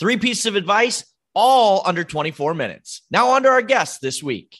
Three 0.00 0.16
pieces 0.16 0.46
of 0.46 0.56
advice, 0.56 1.04
all 1.34 1.82
under 1.84 2.02
24 2.02 2.54
minutes. 2.54 3.02
Now, 3.12 3.30
on 3.30 3.44
to 3.44 3.48
our 3.48 3.62
guests 3.62 3.98
this 3.98 4.22
week. 4.22 4.58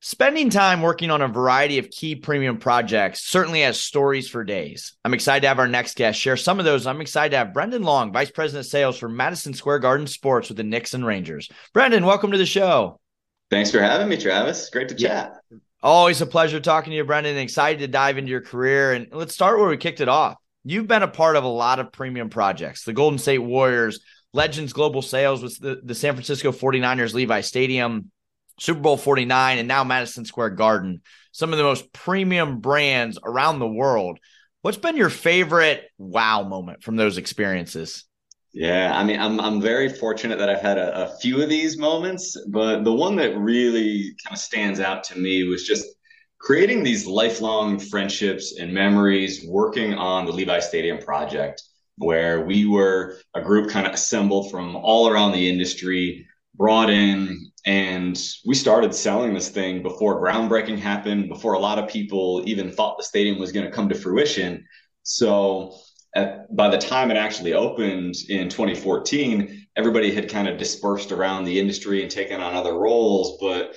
Spending 0.00 0.50
time 0.50 0.82
working 0.82 1.12
on 1.12 1.22
a 1.22 1.28
variety 1.28 1.78
of 1.78 1.88
key 1.88 2.16
premium 2.16 2.56
projects 2.56 3.22
certainly 3.22 3.60
has 3.60 3.78
stories 3.78 4.28
for 4.28 4.42
days. 4.42 4.94
I'm 5.04 5.14
excited 5.14 5.42
to 5.42 5.48
have 5.48 5.60
our 5.60 5.68
next 5.68 5.94
guest 5.94 6.18
share 6.18 6.36
some 6.36 6.58
of 6.58 6.64
those. 6.64 6.88
I'm 6.88 7.00
excited 7.00 7.30
to 7.30 7.36
have 7.36 7.54
Brendan 7.54 7.84
Long, 7.84 8.12
Vice 8.12 8.32
President 8.32 8.66
of 8.66 8.70
Sales 8.70 8.98
for 8.98 9.08
Madison 9.08 9.54
Square 9.54 9.78
Garden 9.78 10.08
Sports 10.08 10.48
with 10.48 10.56
the 10.56 10.64
Knicks 10.64 10.94
and 10.94 11.06
Rangers. 11.06 11.48
Brendan, 11.72 12.04
welcome 12.04 12.32
to 12.32 12.38
the 12.38 12.44
show. 12.44 12.98
Thanks 13.48 13.70
for 13.70 13.80
having 13.80 14.08
me, 14.08 14.16
Travis. 14.16 14.68
Great 14.70 14.88
to 14.88 14.96
chat. 14.96 15.36
Yeah. 15.48 15.58
Always 15.84 16.20
a 16.20 16.26
pleasure 16.26 16.58
talking 16.58 16.90
to 16.90 16.96
you, 16.96 17.04
Brendan. 17.04 17.36
Excited 17.36 17.78
to 17.78 17.86
dive 17.86 18.18
into 18.18 18.32
your 18.32 18.40
career. 18.40 18.94
And 18.94 19.06
let's 19.12 19.34
start 19.34 19.60
where 19.60 19.68
we 19.68 19.76
kicked 19.76 20.00
it 20.00 20.08
off. 20.08 20.36
You've 20.64 20.88
been 20.88 21.04
a 21.04 21.08
part 21.08 21.36
of 21.36 21.44
a 21.44 21.48
lot 21.48 21.78
of 21.78 21.92
premium 21.92 22.28
projects, 22.28 22.84
the 22.84 22.92
Golden 22.92 23.20
State 23.20 23.38
Warriors, 23.38 24.00
Legends 24.32 24.72
Global 24.72 25.02
Sales 25.02 25.42
with 25.42 25.58
the, 25.58 25.80
the 25.82 25.94
San 25.94 26.14
Francisco 26.14 26.52
49ers 26.52 27.14
Levi 27.14 27.40
Stadium, 27.42 28.10
Super 28.58 28.80
Bowl 28.80 28.96
49, 28.96 29.58
and 29.58 29.68
now 29.68 29.84
Madison 29.84 30.24
Square 30.24 30.50
Garden. 30.50 31.02
Some 31.32 31.52
of 31.52 31.58
the 31.58 31.64
most 31.64 31.92
premium 31.92 32.60
brands 32.60 33.18
around 33.22 33.58
the 33.58 33.68
world. 33.68 34.18
What's 34.62 34.78
been 34.78 34.96
your 34.96 35.10
favorite 35.10 35.84
wow 35.98 36.42
moment 36.44 36.82
from 36.82 36.96
those 36.96 37.18
experiences? 37.18 38.04
Yeah, 38.54 38.92
I 38.94 39.02
mean, 39.02 39.18
I'm 39.18 39.40
I'm 39.40 39.62
very 39.62 39.88
fortunate 39.88 40.38
that 40.38 40.50
I've 40.50 40.60
had 40.60 40.76
a, 40.76 41.04
a 41.04 41.18
few 41.18 41.42
of 41.42 41.48
these 41.48 41.78
moments, 41.78 42.36
but 42.48 42.84
the 42.84 42.92
one 42.92 43.16
that 43.16 43.36
really 43.36 44.14
kind 44.24 44.36
of 44.36 44.38
stands 44.38 44.78
out 44.78 45.04
to 45.04 45.18
me 45.18 45.44
was 45.44 45.66
just 45.66 45.86
creating 46.38 46.82
these 46.82 47.06
lifelong 47.06 47.78
friendships 47.78 48.58
and 48.58 48.72
memories 48.72 49.46
working 49.48 49.94
on 49.94 50.26
the 50.26 50.32
Levi 50.32 50.60
Stadium 50.60 50.98
project 50.98 51.62
where 52.02 52.44
we 52.44 52.66
were 52.66 53.18
a 53.34 53.40
group 53.40 53.70
kind 53.70 53.86
of 53.86 53.92
assembled 53.92 54.50
from 54.50 54.76
all 54.76 55.08
around 55.08 55.32
the 55.32 55.48
industry, 55.48 56.26
brought 56.54 56.90
in, 56.90 57.50
and 57.64 58.20
we 58.44 58.54
started 58.54 58.94
selling 58.94 59.34
this 59.34 59.48
thing 59.48 59.82
before 59.82 60.20
groundbreaking 60.20 60.78
happened, 60.78 61.28
before 61.28 61.54
a 61.54 61.58
lot 61.58 61.78
of 61.78 61.88
people 61.88 62.42
even 62.44 62.70
thought 62.70 62.98
the 62.98 63.04
stadium 63.04 63.38
was 63.38 63.52
going 63.52 63.66
to 63.66 63.72
come 63.72 63.88
to 63.88 63.94
fruition. 63.94 64.64
So 65.04 65.74
at, 66.14 66.54
by 66.54 66.68
the 66.68 66.78
time 66.78 67.10
it 67.10 67.16
actually 67.16 67.54
opened 67.54 68.14
in 68.28 68.48
2014, 68.48 69.66
everybody 69.76 70.12
had 70.12 70.28
kind 70.28 70.48
of 70.48 70.58
dispersed 70.58 71.12
around 71.12 71.44
the 71.44 71.58
industry 71.58 72.02
and 72.02 72.10
taken 72.10 72.40
on 72.40 72.54
other 72.54 72.74
roles. 72.74 73.38
But 73.40 73.76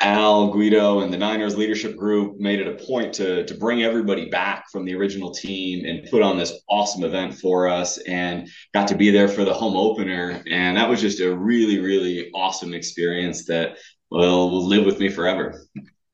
Al 0.00 0.50
Guido 0.50 1.00
and 1.00 1.12
the 1.12 1.18
Niners 1.18 1.56
leadership 1.56 1.96
group 1.96 2.40
made 2.40 2.58
it 2.58 2.66
a 2.66 2.84
point 2.84 3.12
to 3.14 3.44
to 3.44 3.54
bring 3.54 3.82
everybody 3.82 4.28
back 4.28 4.64
from 4.70 4.84
the 4.84 4.94
original 4.94 5.30
team 5.30 5.84
and 5.84 6.10
put 6.10 6.22
on 6.22 6.36
this 6.36 6.60
awesome 6.68 7.04
event 7.04 7.34
for 7.34 7.68
us 7.68 7.98
and 7.98 8.48
got 8.74 8.88
to 8.88 8.96
be 8.96 9.10
there 9.10 9.28
for 9.28 9.44
the 9.44 9.54
home 9.54 9.76
opener 9.76 10.42
and 10.50 10.76
that 10.76 10.88
was 10.88 11.00
just 11.00 11.20
a 11.20 11.36
really 11.36 11.78
really 11.78 12.30
awesome 12.34 12.74
experience 12.74 13.46
that 13.46 13.76
will 14.10 14.50
will 14.50 14.66
live 14.66 14.84
with 14.84 14.98
me 14.98 15.08
forever. 15.08 15.62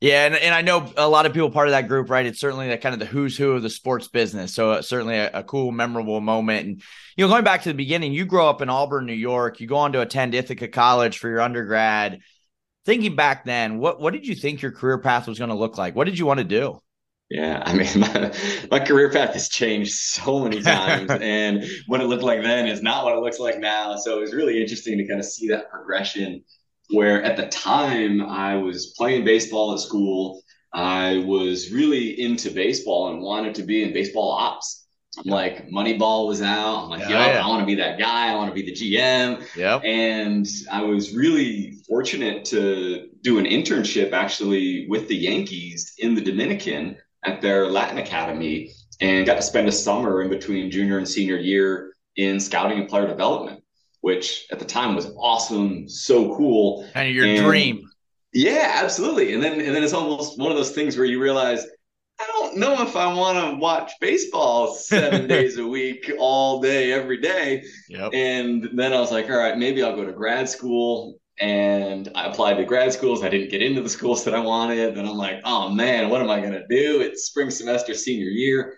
Yeah, 0.00 0.26
and, 0.26 0.34
and 0.34 0.54
I 0.54 0.60
know 0.60 0.92
a 0.98 1.08
lot 1.08 1.24
of 1.24 1.32
people 1.32 1.50
part 1.50 1.68
of 1.68 1.72
that 1.72 1.88
group, 1.88 2.10
right? 2.10 2.26
It's 2.26 2.38
certainly 2.38 2.68
that 2.68 2.82
kind 2.82 2.92
of 2.92 2.98
the 2.98 3.06
who's 3.06 3.34
who 3.34 3.52
of 3.52 3.62
the 3.62 3.70
sports 3.70 4.08
business. 4.08 4.52
So 4.52 4.72
uh, 4.72 4.82
certainly 4.82 5.16
a, 5.16 5.30
a, 5.32 5.42
cool, 5.42 5.72
memorable 5.72 6.20
moment. 6.20 6.66
And 6.66 6.82
you 7.16 7.24
know, 7.24 7.32
going 7.32 7.44
back 7.44 7.62
to 7.62 7.70
the 7.70 7.74
beginning, 7.74 8.12
you 8.12 8.26
grow 8.26 8.50
up 8.50 8.60
in 8.60 8.68
Auburn, 8.68 9.06
New 9.06 9.14
York. 9.14 9.58
You 9.58 9.66
go 9.66 9.76
on 9.76 9.92
to 9.94 10.02
attend 10.02 10.34
Ithaca 10.34 10.68
College 10.68 11.18
for 11.18 11.30
your 11.30 11.40
undergrad 11.40 12.20
thinking 12.86 13.16
back 13.16 13.44
then, 13.44 13.78
what 13.78 14.00
what 14.00 14.14
did 14.14 14.26
you 14.26 14.34
think 14.34 14.62
your 14.62 14.72
career 14.72 14.96
path 14.96 15.28
was 15.28 15.38
going 15.38 15.50
to 15.50 15.56
look 15.56 15.76
like? 15.76 15.94
What 15.94 16.04
did 16.04 16.18
you 16.18 16.24
want 16.24 16.38
to 16.38 16.44
do? 16.44 16.80
Yeah, 17.28 17.62
I 17.66 17.74
mean, 17.74 17.88
my, 18.00 18.32
my 18.70 18.78
career 18.78 19.10
path 19.10 19.34
has 19.34 19.48
changed 19.48 19.92
so 19.92 20.44
many 20.44 20.62
times, 20.62 21.10
and 21.20 21.64
what 21.88 22.00
it 22.00 22.04
looked 22.04 22.22
like 22.22 22.42
then 22.42 22.66
is 22.66 22.82
not 22.82 23.04
what 23.04 23.16
it 23.16 23.20
looks 23.20 23.40
like 23.40 23.58
now. 23.58 23.96
So 23.96 24.16
it 24.18 24.20
was 24.22 24.32
really 24.32 24.62
interesting 24.62 24.96
to 24.96 25.06
kind 25.06 25.20
of 25.20 25.26
see 25.26 25.48
that 25.48 25.70
progression. 25.70 26.42
Where 26.90 27.20
at 27.24 27.36
the 27.36 27.48
time 27.48 28.22
I 28.22 28.54
was 28.54 28.94
playing 28.96 29.24
baseball 29.24 29.74
at 29.74 29.80
school, 29.80 30.40
I 30.72 31.24
was 31.26 31.72
really 31.72 32.20
into 32.20 32.48
baseball 32.50 33.08
and 33.08 33.20
wanted 33.20 33.56
to 33.56 33.64
be 33.64 33.82
in 33.82 33.92
baseball 33.92 34.30
ops. 34.30 34.85
I'm 35.18 35.30
like 35.30 35.68
Moneyball 35.68 36.26
was 36.26 36.42
out. 36.42 36.84
I'm 36.84 36.90
like, 36.90 37.00
yeah, 37.00 37.08
yo, 37.08 37.32
yeah. 37.32 37.44
I 37.44 37.48
want 37.48 37.60
to 37.60 37.66
be 37.66 37.74
that 37.76 37.98
guy. 37.98 38.28
I 38.28 38.34
want 38.34 38.54
to 38.54 38.54
be 38.54 38.62
the 38.62 38.72
GM. 38.72 39.44
Yep. 39.56 39.82
And 39.84 40.46
I 40.70 40.82
was 40.82 41.14
really 41.14 41.78
fortunate 41.88 42.44
to 42.46 43.08
do 43.22 43.38
an 43.38 43.46
internship 43.46 44.12
actually 44.12 44.86
with 44.88 45.08
the 45.08 45.16
Yankees 45.16 45.94
in 45.98 46.14
the 46.14 46.20
Dominican 46.20 46.96
at 47.24 47.40
their 47.40 47.66
Latin 47.66 47.98
Academy 47.98 48.72
and 49.00 49.26
got 49.26 49.36
to 49.36 49.42
spend 49.42 49.68
a 49.68 49.72
summer 49.72 50.22
in 50.22 50.28
between 50.28 50.70
junior 50.70 50.98
and 50.98 51.08
senior 51.08 51.36
year 51.36 51.94
in 52.16 52.40
scouting 52.40 52.78
and 52.78 52.88
player 52.88 53.06
development, 53.06 53.62
which 54.00 54.46
at 54.50 54.58
the 54.58 54.64
time 54.64 54.94
was 54.94 55.06
awesome, 55.18 55.88
so 55.88 56.34
cool. 56.36 56.86
Kind 56.94 57.08
of 57.08 57.14
your 57.14 57.26
and, 57.26 57.44
dream. 57.44 57.88
Yeah, 58.32 58.80
absolutely. 58.82 59.34
And 59.34 59.42
then 59.42 59.60
and 59.60 59.74
then 59.74 59.82
it's 59.82 59.92
almost 59.92 60.38
one 60.38 60.50
of 60.50 60.56
those 60.56 60.72
things 60.72 60.96
where 60.96 61.06
you 61.06 61.20
realize 61.20 61.66
don't 62.60 62.78
know 62.78 62.82
if 62.82 62.96
I 62.96 63.12
want 63.12 63.38
to 63.38 63.60
watch 63.60 63.92
baseball 64.00 64.74
seven 64.74 65.26
days 65.28 65.58
a 65.58 65.66
week, 65.66 66.10
all 66.18 66.60
day, 66.60 66.92
every 66.92 67.20
day. 67.20 67.64
Yep. 67.88 68.10
And 68.14 68.68
then 68.74 68.92
I 68.92 69.00
was 69.00 69.10
like, 69.10 69.30
all 69.30 69.38
right, 69.38 69.56
maybe 69.56 69.82
I'll 69.82 69.96
go 69.96 70.04
to 70.04 70.12
grad 70.12 70.48
school. 70.48 71.18
And 71.38 72.10
I 72.14 72.26
applied 72.26 72.54
to 72.54 72.64
grad 72.64 72.92
schools. 72.92 73.22
I 73.22 73.28
didn't 73.28 73.50
get 73.50 73.62
into 73.62 73.82
the 73.82 73.90
schools 73.90 74.24
that 74.24 74.34
I 74.34 74.40
wanted. 74.40 74.94
Then 74.94 75.06
I'm 75.06 75.16
like, 75.16 75.40
oh 75.44 75.68
man, 75.68 76.08
what 76.08 76.22
am 76.22 76.30
I 76.30 76.40
going 76.40 76.52
to 76.52 76.66
do? 76.68 77.00
It's 77.00 77.24
spring 77.24 77.50
semester, 77.50 77.94
senior 77.94 78.28
year. 78.28 78.74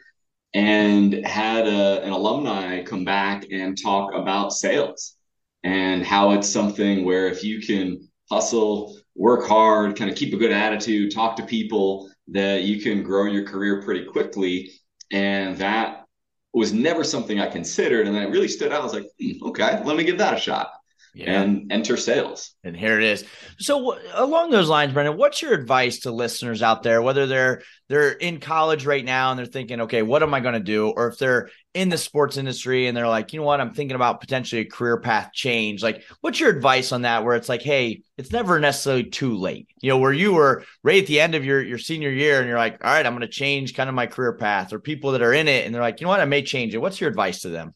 And 0.55 1.15
had 1.27 1.69
a, 1.69 2.03
an 2.03 2.11
alumni 2.11 2.83
come 2.83 3.05
back 3.05 3.47
and 3.53 3.81
talk 3.81 4.13
about 4.15 4.53
sales 4.53 5.15
and 5.63 6.05
how 6.05 6.33
it's 6.33 6.49
something 6.49 7.05
where 7.05 7.29
if 7.29 7.45
you 7.45 7.61
can 7.61 8.09
hustle, 8.31 8.97
work 9.15 9.47
hard, 9.47 9.97
kind 9.97 10.11
of 10.11 10.17
keep 10.17 10.33
a 10.33 10.37
good 10.37 10.53
attitude, 10.53 11.13
talk 11.13 11.37
to 11.37 11.45
people, 11.45 12.08
that 12.33 12.63
you 12.63 12.81
can 12.81 13.03
grow 13.03 13.25
your 13.25 13.45
career 13.45 13.83
pretty 13.83 14.05
quickly. 14.05 14.71
And 15.11 15.57
that 15.59 16.05
was 16.53 16.73
never 16.73 17.05
something 17.05 17.41
I 17.41 17.49
considered. 17.49 18.07
And 18.07 18.17
then 18.17 18.23
it 18.23 18.31
really 18.31 18.49
stood 18.49 18.73
out. 18.73 18.81
I 18.81 18.85
was 18.85 18.95
like, 18.95 19.09
hmm, 19.21 19.45
okay, 19.49 19.83
let 19.85 19.97
me 19.97 20.05
give 20.05 20.19
that 20.19 20.35
a 20.35 20.41
shot 20.41 20.71
yeah. 21.15 21.43
and 21.43 21.73
enter 21.73 21.97
sales. 21.97 22.55
And 22.65 22.77
here 22.77 22.99
it 22.99 23.05
is. 23.05 23.25
So 23.59 23.99
along 24.15 24.51
those 24.51 24.69
lines, 24.69 24.93
Brendan, 24.93 25.17
what's 25.17 25.43
your 25.43 25.53
advice 25.53 26.01
to 26.01 26.11
listeners 26.11 26.63
out 26.63 26.83
there, 26.83 27.03
whether 27.03 27.27
they're 27.27 27.63
they're 27.89 28.11
in 28.11 28.39
college 28.39 28.85
right 28.85 29.05
now 29.05 29.31
and 29.31 29.39
they're 29.39 29.47
thinking, 29.47 29.83
okay, 29.83 30.03
what 30.03 30.23
am 30.23 30.35
I 30.35 30.41
going 30.41 30.55
to 30.55 30.61
do? 30.61 30.91
Or 30.91 31.09
if 31.09 31.19
they're 31.19 31.49
in 31.73 31.89
the 31.89 31.97
sports 31.97 32.37
industry 32.37 32.87
and 32.87 32.97
they're 32.97 33.09
like, 33.09 33.33
you 33.33 33.41
know 33.41 33.47
what, 33.47 33.61
I'm 33.61 33.73
thinking 33.73 33.95
about 33.95 34.21
potentially 34.21 34.63
a 34.63 34.67
career 34.67 35.01
path 35.01 35.31
change. 35.33 35.83
Like, 35.83 36.03
what's 36.21 36.39
your 36.39 36.51
advice 36.51 36.93
on 36.93 37.03
that? 37.03 37.25
Where 37.25 37.35
it's 37.35 37.49
like, 37.49 37.63
hey, 37.63 38.03
it's 38.19 38.33
never 38.33 38.61
necessarily 38.61 39.05
too 39.05 39.37
late. 39.37 39.69
You 39.81 39.91
know, 39.91 39.99
where 39.99 40.13
you 40.13 40.35
were 40.35 40.65
right 40.83 41.01
at 41.03 41.07
the 41.07 41.21
end 41.21 41.35
of 41.35 41.45
your 41.45 41.63
your 41.63 41.79
senior 41.79 42.11
year 42.11 42.41
and 42.41 42.49
you're 42.49 42.59
like, 42.59 42.85
all 42.85 42.93
right, 42.93 43.07
I'm 43.07 43.13
going 43.13 43.23
to 43.23 43.29
change 43.29 43.75
kind 43.75 43.89
of 43.89 43.95
my 43.95 44.07
career 44.07 44.35
path. 44.35 44.73
Or 44.73 44.79
people 44.79 45.13
that 45.13 45.23
are 45.23 45.33
in 45.33 45.49
it 45.49 45.65
and 45.65 45.75
they're 45.75 45.83
like, 45.83 46.01
you 46.01 46.05
know 46.05 46.11
what, 46.11 46.21
I 46.21 46.27
may 46.27 46.43
change 46.43 46.75
it. 46.75 46.79
What's 46.79 47.01
your 47.01 47.11
advice 47.11 47.41
to 47.41 47.49
them? 47.49 47.75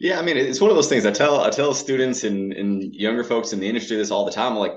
Yeah, 0.00 0.18
I 0.18 0.22
mean, 0.22 0.38
it's 0.38 0.62
one 0.62 0.70
of 0.70 0.76
those 0.76 0.88
things. 0.88 1.04
I 1.04 1.10
tell 1.10 1.40
I 1.40 1.50
tell 1.50 1.74
students 1.74 2.24
and, 2.24 2.54
and 2.54 2.94
younger 2.94 3.22
folks 3.22 3.52
in 3.52 3.60
the 3.60 3.68
industry 3.68 3.98
this 3.98 4.10
all 4.10 4.24
the 4.24 4.32
time. 4.32 4.52
I'm 4.52 4.58
like, 4.58 4.72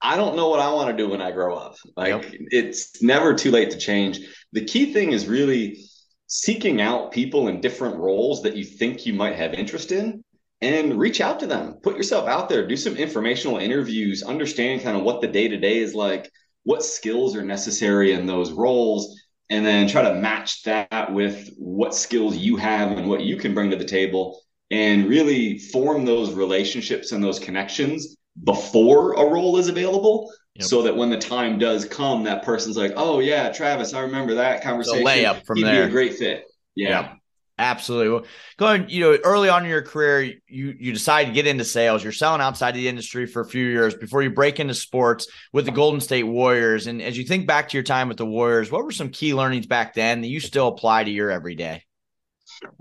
I 0.00 0.16
don't 0.16 0.36
know 0.36 0.48
what 0.48 0.60
I 0.60 0.72
want 0.72 0.96
to 0.96 0.96
do 0.96 1.10
when 1.10 1.20
I 1.20 1.32
grow 1.32 1.56
up. 1.56 1.74
Like, 1.96 2.22
yep. 2.22 2.24
it's 2.50 3.02
never 3.02 3.34
too 3.34 3.50
late 3.50 3.72
to 3.72 3.78
change. 3.78 4.20
The 4.52 4.64
key 4.64 4.92
thing 4.92 5.10
is 5.10 5.26
really 5.26 5.84
seeking 6.28 6.80
out 6.80 7.10
people 7.10 7.48
in 7.48 7.60
different 7.60 7.96
roles 7.96 8.42
that 8.42 8.54
you 8.54 8.64
think 8.64 9.04
you 9.04 9.14
might 9.14 9.34
have 9.34 9.52
interest 9.52 9.90
in 9.90 10.22
and 10.60 10.96
reach 10.96 11.20
out 11.20 11.40
to 11.40 11.48
them. 11.48 11.74
Put 11.82 11.96
yourself 11.96 12.28
out 12.28 12.48
there, 12.48 12.64
do 12.66 12.76
some 12.76 12.96
informational 12.96 13.58
interviews, 13.58 14.22
understand 14.22 14.82
kind 14.82 14.96
of 14.96 15.02
what 15.02 15.20
the 15.20 15.26
day 15.26 15.48
to 15.48 15.56
day 15.56 15.78
is 15.78 15.94
like, 15.94 16.30
what 16.62 16.84
skills 16.84 17.34
are 17.34 17.44
necessary 17.44 18.12
in 18.12 18.26
those 18.26 18.52
roles, 18.52 19.20
and 19.50 19.66
then 19.66 19.88
try 19.88 20.02
to 20.02 20.14
match 20.14 20.62
that 20.64 21.12
with 21.12 21.50
what 21.56 21.94
skills 21.94 22.36
you 22.36 22.56
have 22.56 22.92
and 22.92 23.08
what 23.08 23.22
you 23.22 23.36
can 23.36 23.54
bring 23.54 23.70
to 23.70 23.76
the 23.76 23.84
table 23.84 24.40
and 24.70 25.08
really 25.08 25.58
form 25.58 26.04
those 26.04 26.32
relationships 26.34 27.12
and 27.12 27.22
those 27.22 27.38
connections 27.38 28.16
before 28.44 29.14
a 29.14 29.24
role 29.24 29.56
is 29.56 29.68
available 29.68 30.32
yep. 30.54 30.66
so 30.66 30.82
that 30.82 30.96
when 30.96 31.10
the 31.10 31.18
time 31.18 31.58
does 31.58 31.84
come 31.84 32.24
that 32.24 32.44
person's 32.44 32.76
like 32.76 32.92
oh 32.96 33.18
yeah 33.18 33.50
travis 33.50 33.94
i 33.94 34.00
remember 34.00 34.34
that 34.34 34.62
conversation 34.62 35.04
layup 35.04 35.44
from 35.44 35.56
He'd 35.56 35.64
there 35.64 35.84
be 35.84 35.88
a 35.88 35.90
great 35.90 36.14
fit 36.14 36.44
yeah 36.74 37.00
yep. 37.00 37.14
Absolutely. 37.60 38.08
Well, 38.10 38.24
going, 38.56 38.88
you 38.88 39.00
know, 39.00 39.18
early 39.24 39.48
on 39.48 39.64
in 39.64 39.68
your 39.68 39.82
career, 39.82 40.22
you 40.46 40.76
you 40.78 40.92
decide 40.92 41.24
to 41.24 41.32
get 41.32 41.46
into 41.46 41.64
sales. 41.64 42.04
You're 42.04 42.12
selling 42.12 42.40
outside 42.40 42.70
of 42.70 42.76
the 42.76 42.86
industry 42.86 43.26
for 43.26 43.42
a 43.42 43.48
few 43.48 43.64
years 43.64 43.96
before 43.96 44.22
you 44.22 44.30
break 44.30 44.60
into 44.60 44.74
sports 44.74 45.26
with 45.52 45.64
the 45.64 45.72
Golden 45.72 46.00
State 46.00 46.22
Warriors. 46.22 46.86
And 46.86 47.02
as 47.02 47.18
you 47.18 47.24
think 47.24 47.48
back 47.48 47.68
to 47.70 47.76
your 47.76 47.82
time 47.82 48.06
with 48.06 48.16
the 48.16 48.26
Warriors, 48.26 48.70
what 48.70 48.84
were 48.84 48.92
some 48.92 49.08
key 49.08 49.34
learnings 49.34 49.66
back 49.66 49.94
then 49.94 50.20
that 50.20 50.28
you 50.28 50.38
still 50.38 50.68
apply 50.68 51.02
to 51.02 51.10
your 51.10 51.32
everyday? 51.32 51.82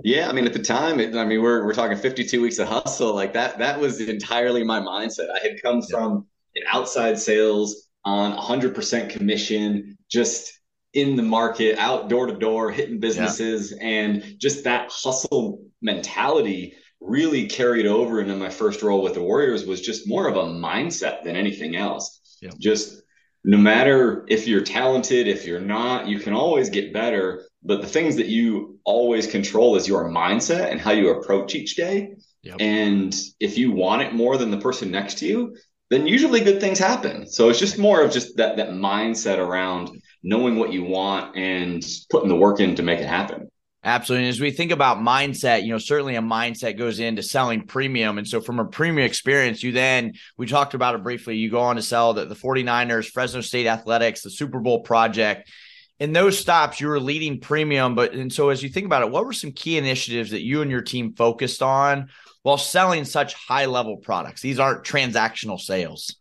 Yeah, 0.04 0.30
I 0.30 0.34
mean, 0.34 0.46
at 0.46 0.54
the 0.54 0.62
time, 0.62 1.00
it, 1.00 1.16
I 1.16 1.26
mean, 1.26 1.42
we're 1.42 1.66
we're 1.66 1.74
talking 1.74 1.98
52 1.98 2.42
weeks 2.42 2.60
of 2.60 2.68
hustle. 2.68 3.14
Like 3.14 3.34
that, 3.34 3.58
that 3.60 3.80
was 3.80 4.00
entirely 4.02 4.64
my 4.64 4.80
mindset. 4.80 5.30
I 5.30 5.40
had 5.40 5.62
come 5.62 5.82
from 5.82 6.26
an 6.56 6.64
outside 6.72 7.20
sales 7.20 7.88
on 8.04 8.36
100% 8.38 9.10
commission, 9.10 9.98
just 10.10 10.54
in 10.94 11.16
the 11.16 11.24
market, 11.24 11.78
out 11.78 12.10
door 12.10 12.28
to 12.28 12.34
door, 12.34 12.72
hitting 12.72 13.00
businesses, 13.00 13.72
yeah. 13.72 13.88
and 13.88 14.36
just 14.40 14.64
that 14.64 14.90
hustle 14.92 15.62
mentality 15.82 16.76
really 17.00 17.48
carried 17.48 17.86
over 17.86 18.22
into 18.22 18.36
my 18.36 18.50
first 18.50 18.82
role 18.82 19.04
with 19.04 19.14
the 19.14 19.22
Warriors 19.22 19.66
was 19.66 19.82
just 19.82 20.08
more 20.08 20.28
of 20.28 20.36
a 20.36 20.44
mindset 20.44 21.24
than 21.24 21.36
anything 21.36 21.76
else. 21.76 22.38
Yeah. 22.42 22.52
Just 22.60 23.02
no 23.44 23.58
matter 23.58 24.26
if 24.28 24.48
you're 24.48 24.62
talented, 24.62 25.28
if 25.28 25.46
you're 25.46 25.62
not, 25.62 26.08
you 26.08 26.20
can 26.20 26.34
always 26.34 26.70
get 26.70 26.94
better. 26.94 27.46
But 27.64 27.82
the 27.82 27.88
things 27.88 28.16
that 28.18 28.28
you 28.28 28.80
always 28.86 29.28
control 29.28 29.76
is 29.76 29.88
your 29.88 30.10
mindset 30.10 30.72
and 30.72 30.80
how 30.80 30.92
you 30.92 31.10
approach 31.10 31.56
each 31.56 31.76
day. 31.76 32.16
Yep. 32.44 32.58
And 32.60 33.16
if 33.40 33.58
you 33.58 33.72
want 33.72 34.04
it 34.04 34.14
more 34.14 34.38
than 34.38 34.52
the 34.52 34.60
person 34.60 34.92
next 34.92 35.18
to 35.20 35.28
you, 35.28 35.58
then 35.90 36.08
usually 36.08 36.42
good 36.42 36.62
things 36.62 36.80
happen. 36.80 37.28
So 37.28 37.50
it's 37.50 37.60
just 37.60 37.78
more 37.78 38.02
of 38.02 38.12
just 38.12 38.38
that 38.38 38.58
that 38.58 38.70
mindset 38.70 39.38
around 39.38 39.90
knowing 40.24 40.58
what 40.58 40.74
you 40.74 40.84
want 40.84 41.36
and 41.36 41.86
putting 42.10 42.30
the 42.30 42.36
work 42.36 42.60
in 42.60 42.76
to 42.76 42.84
make 42.84 43.00
it 43.00 43.08
happen. 43.08 43.50
Absolutely. 43.84 44.26
And 44.26 44.34
as 44.34 44.42
we 44.42 44.52
think 44.52 44.72
about 44.72 44.98
mindset, 44.98 45.64
you 45.64 45.70
know, 45.70 45.78
certainly 45.78 46.16
a 46.16 46.22
mindset 46.22 46.78
goes 46.78 47.00
into 47.00 47.24
selling 47.24 47.66
premium. 47.66 48.18
And 48.18 48.28
so 48.28 48.42
from 48.42 48.60
a 48.60 48.66
premium 48.66 49.06
experience, 49.06 49.64
you 49.64 49.72
then, 49.72 50.14
we 50.36 50.46
talked 50.46 50.74
about 50.74 50.96
it 50.96 51.04
briefly, 51.04 51.38
you 51.38 51.50
go 51.50 51.62
on 51.62 51.78
to 51.78 51.82
sell 51.82 52.14
the, 52.14 52.26
the 52.26 52.36
49ers, 52.36 53.06
Fresno 53.06 53.40
State 53.40 53.66
Athletics, 53.66 54.24
the 54.24 54.30
Super 54.30 54.60
Bowl 54.60 54.82
project. 54.82 55.50
In 56.00 56.14
those 56.14 56.38
stops, 56.38 56.80
you 56.80 56.88
were 56.88 57.00
leading 57.00 57.40
premium. 57.40 57.96
But 57.96 58.14
and 58.14 58.32
so 58.32 58.50
as 58.50 58.62
you 58.62 58.70
think 58.70 58.86
about 58.86 59.02
it, 59.02 59.12
what 59.12 59.26
were 59.26 59.34
some 59.34 59.52
key 59.52 59.78
initiatives 59.78 60.32
that 60.32 60.44
you 60.44 60.62
and 60.62 60.70
your 60.70 60.82
team 60.82 61.14
focused 61.14 61.64
on 61.64 62.10
while 62.44 62.58
selling 62.58 63.04
such 63.04 63.34
high 63.34 63.66
level 63.66 63.98
products? 63.98 64.42
These 64.42 64.60
aren't 64.60 64.84
transactional 64.84 65.60
sales. 65.60 66.16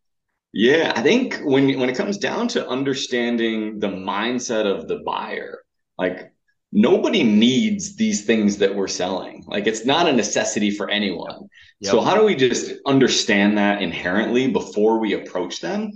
Yeah, 0.52 0.92
I 0.96 1.02
think 1.02 1.40
when 1.44 1.78
when 1.78 1.90
it 1.90 1.96
comes 1.96 2.16
down 2.16 2.48
to 2.48 2.66
understanding 2.66 3.78
the 3.78 3.88
mindset 3.88 4.64
of 4.64 4.88
the 4.88 5.00
buyer, 5.04 5.58
like 5.98 6.32
nobody 6.72 7.22
needs 7.22 7.96
these 7.96 8.24
things 8.24 8.56
that 8.58 8.74
we're 8.74 8.88
selling. 8.88 9.44
Like 9.46 9.66
it's 9.66 9.84
not 9.84 10.08
a 10.08 10.12
necessity 10.12 10.70
for 10.70 10.88
anyone. 10.90 11.48
Yep. 11.80 11.90
So 11.90 12.00
how 12.00 12.14
do 12.14 12.24
we 12.24 12.34
just 12.34 12.72
understand 12.86 13.58
that 13.58 13.82
inherently 13.82 14.50
before 14.50 14.98
we 14.98 15.12
approach 15.12 15.60
them 15.60 15.92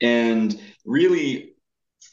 and 0.00 0.60
really 0.84 1.51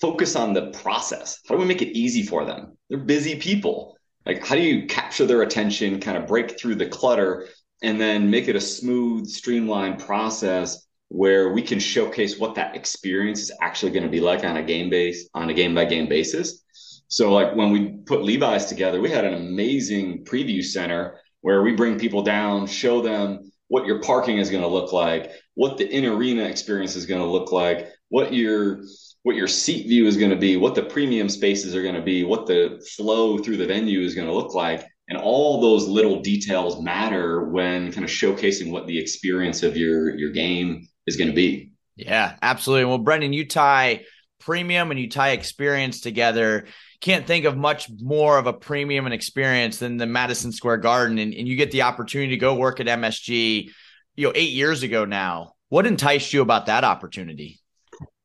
focus 0.01 0.35
on 0.35 0.53
the 0.53 0.71
process? 0.71 1.39
How 1.47 1.55
do 1.55 1.61
we 1.61 1.67
make 1.67 1.81
it 1.81 1.97
easy 1.97 2.23
for 2.23 2.45
them? 2.45 2.77
They're 2.89 2.99
busy 2.99 3.39
people. 3.39 3.97
Like 4.25 4.45
how 4.45 4.55
do 4.55 4.61
you 4.61 4.87
capture 4.87 5.25
their 5.25 5.41
attention, 5.41 5.99
kind 5.99 6.17
of 6.17 6.27
break 6.27 6.59
through 6.59 6.75
the 6.75 6.87
clutter 6.87 7.47
and 7.81 7.99
then 7.99 8.29
make 8.29 8.47
it 8.47 8.55
a 8.55 8.61
smooth, 8.61 9.27
streamlined 9.27 9.99
process 9.99 10.87
where 11.07 11.53
we 11.53 11.61
can 11.61 11.79
showcase 11.79 12.37
what 12.37 12.55
that 12.55 12.75
experience 12.75 13.41
is 13.41 13.51
actually 13.61 13.91
going 13.91 14.03
to 14.03 14.09
be 14.09 14.19
like 14.19 14.43
on 14.43 14.57
a 14.57 14.63
game 14.63 14.89
base 14.89 15.27
on 15.33 15.49
a 15.49 15.53
game 15.53 15.73
by 15.73 15.85
game 15.85 16.07
basis. 16.07 16.63
So 17.07 17.31
like 17.31 17.55
when 17.55 17.71
we 17.71 17.97
put 18.05 18.23
Levi's 18.23 18.67
together, 18.67 19.01
we 19.01 19.09
had 19.09 19.25
an 19.25 19.33
amazing 19.33 20.23
preview 20.25 20.63
center 20.63 21.19
where 21.41 21.63
we 21.63 21.73
bring 21.73 21.97
people 21.97 22.21
down, 22.21 22.67
show 22.67 23.01
them 23.01 23.51
what 23.69 23.87
your 23.87 24.01
parking 24.01 24.37
is 24.37 24.51
going 24.51 24.61
to 24.61 24.67
look 24.67 24.93
like, 24.93 25.31
what 25.55 25.77
the 25.77 25.89
in 25.89 26.05
arena 26.05 26.43
experience 26.43 26.95
is 26.95 27.07
going 27.07 27.21
to 27.21 27.27
look 27.27 27.51
like, 27.51 27.87
what 28.09 28.33
your 28.33 28.83
what 29.23 29.35
your 29.35 29.47
seat 29.47 29.87
view 29.87 30.07
is 30.07 30.17
going 30.17 30.31
to 30.31 30.37
be, 30.37 30.57
what 30.57 30.75
the 30.75 30.83
premium 30.83 31.29
spaces 31.29 31.75
are 31.75 31.83
going 31.83 31.95
to 31.95 32.01
be, 32.01 32.23
what 32.23 32.45
the 32.45 32.81
flow 32.95 33.37
through 33.37 33.57
the 33.57 33.65
venue 33.65 34.01
is 34.01 34.15
going 34.15 34.27
to 34.27 34.33
look 34.33 34.53
like. 34.53 34.85
And 35.09 35.17
all 35.17 35.59
those 35.59 35.87
little 35.87 36.21
details 36.21 36.81
matter 36.81 37.49
when 37.49 37.91
kind 37.91 38.03
of 38.03 38.11
showcasing 38.11 38.71
what 38.71 38.85
the 38.85 38.97
experience 38.97 39.63
of 39.63 39.75
your 39.75 40.15
your 40.15 40.31
game 40.31 40.87
is 41.07 41.17
going 41.17 41.29
to 41.29 41.35
be. 41.35 41.71
Yeah, 41.95 42.35
absolutely. 42.41 42.85
Well, 42.85 42.99
Brendan, 42.99 43.33
you 43.33 43.45
tie 43.45 44.05
premium 44.39 44.91
and 44.91 44.99
you 44.99 45.09
tie 45.09 45.31
experience 45.31 45.99
together. 45.99 46.65
Can't 47.01 47.25
think 47.25 47.45
of 47.45 47.57
much 47.57 47.89
more 47.99 48.37
of 48.37 48.47
a 48.47 48.53
premium 48.53 49.05
and 49.05 49.13
experience 49.13 49.79
than 49.79 49.97
the 49.97 50.05
Madison 50.05 50.51
Square 50.51 50.77
Garden. 50.77 51.17
And, 51.17 51.33
and 51.33 51.47
you 51.47 51.55
get 51.55 51.71
the 51.71 51.81
opportunity 51.81 52.31
to 52.31 52.37
go 52.37 52.55
work 52.55 52.79
at 52.79 52.87
MSG, 52.87 53.69
you 54.15 54.27
know, 54.27 54.31
eight 54.35 54.51
years 54.51 54.83
ago 54.83 55.05
now. 55.05 55.53
What 55.69 55.85
enticed 55.85 56.33
you 56.33 56.41
about 56.41 56.67
that 56.67 56.83
opportunity? 56.83 57.59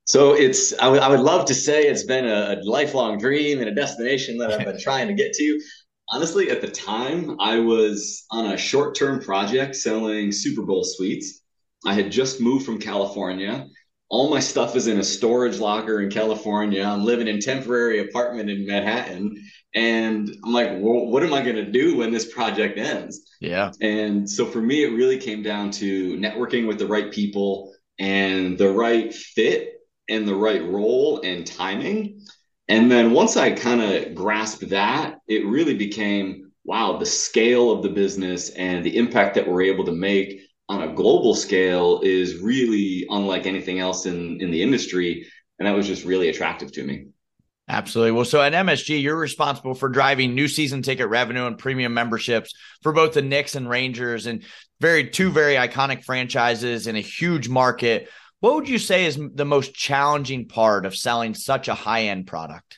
So 0.04 0.34
it's, 0.34 0.72
I, 0.74 0.84
w- 0.84 1.00
I 1.00 1.08
would 1.08 1.20
love 1.20 1.46
to 1.46 1.54
say 1.54 1.84
it's 1.84 2.04
been 2.04 2.26
a, 2.26 2.60
a 2.60 2.62
lifelong 2.62 3.18
dream 3.18 3.60
and 3.60 3.68
a 3.68 3.74
destination 3.74 4.36
that 4.38 4.52
I've 4.52 4.64
been 4.64 4.80
trying 4.80 5.08
to 5.08 5.14
get 5.14 5.32
to. 5.34 5.60
Honestly, 6.10 6.50
at 6.50 6.60
the 6.60 6.68
time, 6.68 7.40
I 7.40 7.58
was 7.58 8.26
on 8.30 8.52
a 8.52 8.56
short 8.56 8.94
term 8.94 9.20
project 9.20 9.74
selling 9.76 10.30
Super 10.32 10.62
Bowl 10.62 10.84
suites. 10.84 11.40
I 11.86 11.94
had 11.94 12.12
just 12.12 12.40
moved 12.40 12.66
from 12.66 12.78
California. 12.78 13.66
All 14.10 14.28
my 14.28 14.40
stuff 14.40 14.76
is 14.76 14.86
in 14.86 14.98
a 14.98 15.04
storage 15.04 15.58
locker 15.58 16.02
in 16.02 16.10
California. 16.10 16.84
I'm 16.84 17.04
living 17.04 17.26
in 17.26 17.40
temporary 17.40 18.00
apartment 18.00 18.50
in 18.50 18.66
Manhattan. 18.66 19.34
And 19.74 20.30
I'm 20.44 20.52
like, 20.52 20.70
well, 20.72 21.06
what 21.06 21.24
am 21.24 21.34
I 21.34 21.42
going 21.42 21.56
to 21.56 21.70
do 21.70 21.96
when 21.96 22.12
this 22.12 22.32
project 22.32 22.78
ends? 22.78 23.28
Yeah. 23.40 23.72
And 23.80 24.28
so 24.28 24.46
for 24.46 24.60
me, 24.60 24.84
it 24.84 24.90
really 24.94 25.18
came 25.18 25.42
down 25.42 25.70
to 25.72 26.16
networking 26.16 26.68
with 26.68 26.78
the 26.78 26.86
right 26.86 27.10
people 27.10 27.72
and 27.98 28.56
the 28.58 28.70
right 28.70 29.12
fit 29.12 29.73
and 30.08 30.26
the 30.26 30.34
right 30.34 30.64
role 30.64 31.20
and 31.22 31.46
timing. 31.46 32.20
And 32.68 32.90
then 32.90 33.12
once 33.12 33.36
I 33.36 33.52
kind 33.52 33.82
of 33.82 34.14
grasped 34.14 34.68
that, 34.70 35.18
it 35.28 35.46
really 35.46 35.74
became 35.74 36.40
wow, 36.66 36.96
the 36.96 37.04
scale 37.04 37.70
of 37.70 37.82
the 37.82 37.90
business 37.90 38.48
and 38.50 38.82
the 38.82 38.96
impact 38.96 39.34
that 39.34 39.46
we're 39.46 39.60
able 39.62 39.84
to 39.84 39.92
make 39.92 40.40
on 40.68 40.82
a 40.82 40.94
global 40.94 41.34
scale 41.34 42.00
is 42.02 42.40
really 42.40 43.06
unlike 43.10 43.46
anything 43.46 43.80
else 43.80 44.06
in 44.06 44.40
in 44.40 44.50
the 44.50 44.62
industry 44.62 45.26
and 45.58 45.66
that 45.66 45.74
was 45.74 45.86
just 45.86 46.04
really 46.04 46.28
attractive 46.28 46.72
to 46.72 46.82
me 46.82 47.06
Absolutely. 47.66 48.12
Well, 48.12 48.26
so 48.26 48.42
at 48.42 48.52
MSG, 48.52 49.00
you're 49.00 49.16
responsible 49.16 49.72
for 49.72 49.88
driving 49.88 50.34
new 50.34 50.48
season 50.48 50.82
ticket 50.82 51.08
revenue 51.08 51.46
and 51.46 51.56
premium 51.56 51.94
memberships 51.94 52.52
for 52.82 52.92
both 52.92 53.14
the 53.14 53.22
Knicks 53.22 53.54
and 53.54 53.66
Rangers, 53.66 54.26
and 54.26 54.42
very 54.82 55.08
two 55.08 55.30
very 55.30 55.54
iconic 55.54 56.04
franchises 56.04 56.86
in 56.86 56.94
a 56.94 57.00
huge 57.00 57.48
market. 57.48 58.10
What 58.44 58.56
would 58.56 58.68
you 58.68 58.78
say 58.78 59.06
is 59.06 59.18
the 59.36 59.46
most 59.46 59.72
challenging 59.72 60.46
part 60.48 60.84
of 60.84 60.94
selling 60.94 61.32
such 61.32 61.68
a 61.68 61.74
high 61.74 62.08
end 62.08 62.26
product? 62.26 62.76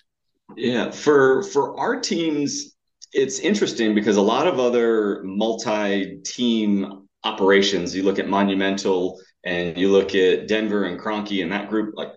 Yeah, 0.56 0.92
for 0.92 1.42
for 1.42 1.76
our 1.76 1.98
teams, 1.98 2.76
it's 3.12 3.40
interesting 3.40 3.92
because 3.92 4.16
a 4.16 4.22
lot 4.22 4.46
of 4.46 4.60
other 4.60 5.24
multi 5.24 6.18
team 6.18 7.08
operations, 7.24 7.96
you 7.96 8.04
look 8.04 8.20
at 8.20 8.28
Monumental 8.28 9.20
and 9.42 9.76
you 9.76 9.90
look 9.90 10.14
at 10.14 10.46
Denver 10.46 10.84
and 10.84 11.00
Kroenke 11.00 11.42
and 11.42 11.50
that 11.50 11.68
group, 11.68 11.94
like 11.96 12.12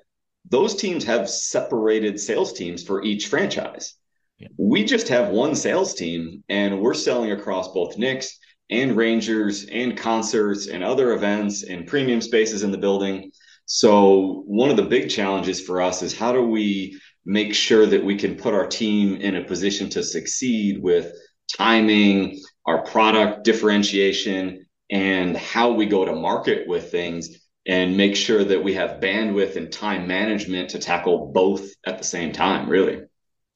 those 0.48 0.76
teams 0.76 1.04
have 1.06 1.28
separated 1.28 2.20
sales 2.20 2.54
teams 2.54 2.84
for 2.84 3.02
each 3.02 3.30
franchise. 3.30 3.96
Yeah. 4.38 4.50
We 4.60 4.84
just 4.84 5.08
have 5.08 5.30
one 5.30 5.56
sales 5.56 5.96
team 5.96 6.44
and 6.50 6.80
we're 6.80 6.94
selling 6.94 7.32
across 7.32 7.74
both 7.74 7.98
Knicks 7.98 8.38
and 8.70 8.96
Rangers 8.96 9.66
and 9.72 9.98
concerts 9.98 10.68
and 10.68 10.84
other 10.84 11.14
events 11.14 11.64
and 11.64 11.88
premium 11.88 12.22
spaces 12.22 12.62
in 12.62 12.70
the 12.70 12.78
building. 12.78 13.32
So, 13.72 14.42
one 14.48 14.72
of 14.72 14.78
the 14.78 14.84
big 14.84 15.12
challenges 15.12 15.62
for 15.62 15.80
us 15.80 16.02
is 16.02 16.18
how 16.18 16.32
do 16.32 16.42
we 16.42 17.00
make 17.24 17.54
sure 17.54 17.86
that 17.86 18.04
we 18.04 18.16
can 18.16 18.36
put 18.36 18.56
our 18.56 18.66
team 18.66 19.18
in 19.18 19.36
a 19.36 19.44
position 19.44 19.92
to 19.92 20.02
succeed 20.02 20.82
with 20.82 21.14
timing, 21.56 22.42
our 22.66 22.84
product 22.84 23.44
differentiation, 23.44 24.66
and 24.90 25.38
how 25.38 25.74
we 25.74 25.86
go 25.86 26.04
to 26.04 26.16
market 26.16 26.68
with 26.68 26.90
things 26.90 27.46
and 27.68 27.96
make 27.96 28.16
sure 28.16 28.44
that 28.44 28.64
we 28.64 28.74
have 28.74 29.00
bandwidth 29.00 29.56
and 29.56 29.72
time 29.72 30.08
management 30.08 30.72
to 30.72 30.80
tackle 30.80 31.32
both 31.32 31.70
at 31.86 32.00
the 32.00 32.04
same 32.04 32.32
time, 32.32 32.68
really. 32.68 33.04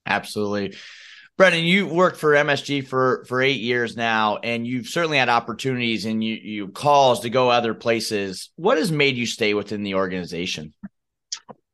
Absolutely. 0.05 0.77
Brendan, 1.36 1.63
you 1.63 1.88
worked 1.88 2.18
for 2.18 2.34
MSG 2.34 2.88
for 2.88 3.25
for 3.28 3.42
eight 3.42 3.60
years 3.60 3.98
now, 3.98 4.38
and 4.38 4.68
you've 4.68 4.88
certainly 4.88 5.18
had 5.18 5.30
opportunities 5.30 6.06
and 6.06 6.24
you 6.24 6.36
you 6.36 6.68
calls 6.68 7.22
to 7.22 7.30
go 7.30 7.50
other 7.50 7.74
places. 7.74 8.52
What 8.56 8.78
has 8.78 8.92
made 8.92 9.18
you 9.18 9.25
stay 9.25 9.54
within 9.56 9.82
the 9.82 9.96
organization? 9.96 10.74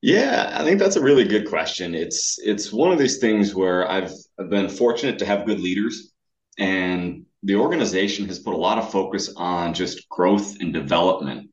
Yeah, 0.01 0.55
I 0.55 0.63
think 0.63 0.79
that's 0.79 0.95
a 0.95 1.01
really 1.01 1.25
good 1.25 1.49
question. 1.49 1.93
It's 1.93 2.39
it's 2.39 2.71
one 2.71 2.93
of 2.93 2.99
these 2.99 3.17
things 3.17 3.53
where 3.53 3.89
I've, 3.89 4.13
I've 4.39 4.49
been 4.49 4.69
fortunate 4.69 5.19
to 5.19 5.25
have 5.25 5.45
good 5.45 5.59
leaders, 5.59 6.13
and 6.57 7.25
the 7.43 7.55
organization 7.55 8.25
has 8.27 8.39
put 8.39 8.53
a 8.53 8.57
lot 8.57 8.77
of 8.77 8.91
focus 8.91 9.33
on 9.35 9.73
just 9.73 10.07
growth 10.07 10.57
and 10.61 10.73
development. 10.73 11.49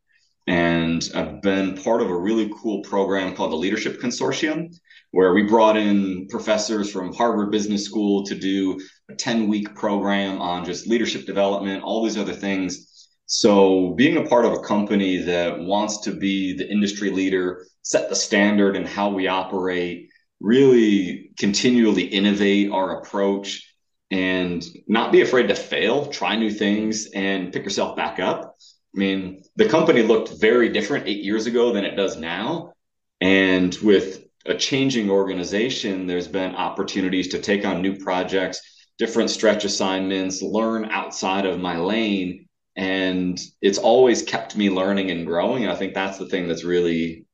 And 0.47 1.09
I've 1.15 1.43
been 1.43 1.76
part 1.76 2.03
of 2.03 2.11
a 2.11 2.17
really 2.17 2.50
cool 2.61 2.83
program 2.83 3.35
called 3.35 3.50
the 3.50 3.57
Leadership 3.57 4.00
Consortium, 4.00 4.75
where 5.11 5.33
we 5.33 5.43
brought 5.43 5.76
in 5.76 6.29
professors 6.29 6.91
from 6.91 7.12
Harvard 7.12 7.50
Business 7.50 7.85
School 7.85 8.25
to 8.26 8.35
do 8.35 8.79
a 9.11 9.15
10 9.15 9.49
week 9.49 9.75
program 9.75 10.41
on 10.41 10.65
just 10.65 10.87
leadership 10.87 11.26
development, 11.26 11.83
all 11.83 12.05
these 12.05 12.17
other 12.17 12.33
things. 12.33 13.09
So, 13.26 13.91
being 13.97 14.19
a 14.19 14.29
part 14.29 14.45
of 14.45 14.53
a 14.53 14.61
company 14.61 15.19
that 15.23 15.59
wants 15.59 15.99
to 16.03 16.12
be 16.12 16.57
the 16.57 16.71
industry 16.71 17.11
leader, 17.11 17.67
set 17.83 18.09
the 18.09 18.15
standard 18.15 18.76
in 18.76 18.87
how 18.87 19.09
we 19.11 19.26
operate, 19.26 20.11
really 20.38 21.33
continually 21.37 22.05
innovate 22.05 22.71
our 22.71 23.00
approach, 23.00 23.75
and 24.12 24.65
not 24.87 25.11
be 25.11 25.23
afraid 25.23 25.49
to 25.49 25.57
fail, 25.57 26.07
try 26.07 26.37
new 26.37 26.50
things, 26.50 27.09
and 27.15 27.53
pick 27.53 27.65
yourself 27.65 27.97
back 27.97 28.21
up. 28.21 28.57
I 28.97 28.99
mean, 28.99 29.43
the 29.57 29.69
company 29.69 30.03
looked 30.03 30.41
very 30.41 30.71
different 30.71 31.07
eight 31.07 31.23
years 31.23 31.47
ago 31.47 31.71
than 31.73 31.85
it 31.85 31.97
does 31.97 32.17
now. 32.17 32.73
And 33.21 33.75
with 33.83 34.25
a 34.47 34.55
changing 34.55 35.11
organization, 35.11 36.07
there's 36.07 36.29
been 36.29 36.55
opportunities 36.55 37.29
to 37.29 37.38
take 37.38 37.67
on 37.67 37.83
new 37.83 37.99
projects, 37.99 38.88
different 38.97 39.29
stretch 39.29 39.67
assignments, 39.67 40.41
learn 40.41 40.87
outside 40.87 41.45
of 41.45 41.61
my 41.61 41.76
lane. 41.76 42.49
And 42.75 43.38
it's 43.61 43.76
always 43.76 44.23
kept 44.23 44.57
me 44.57 44.71
learning 44.71 45.11
and 45.11 45.26
growing. 45.26 45.65
And 45.65 45.73
I 45.73 45.76
think 45.76 45.93
that's 45.93 46.17
the 46.17 46.26
thing 46.26 46.49
that's 46.49 46.65
really 46.65 47.26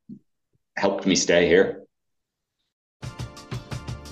helped 0.76 1.06
me 1.06 1.14
stay 1.14 1.46
here. 1.46 1.84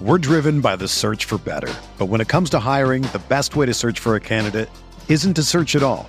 We're 0.00 0.18
driven 0.18 0.60
by 0.60 0.76
the 0.76 0.86
search 0.86 1.24
for 1.24 1.38
better. 1.38 1.72
But 1.98 2.06
when 2.06 2.20
it 2.20 2.28
comes 2.28 2.48
to 2.50 2.60
hiring, 2.60 3.02
the 3.02 3.22
best 3.28 3.56
way 3.56 3.66
to 3.66 3.74
search 3.74 3.98
for 3.98 4.14
a 4.14 4.20
candidate 4.20 4.70
isn't 5.08 5.34
to 5.34 5.42
search 5.42 5.74
at 5.74 5.82
all. 5.82 6.08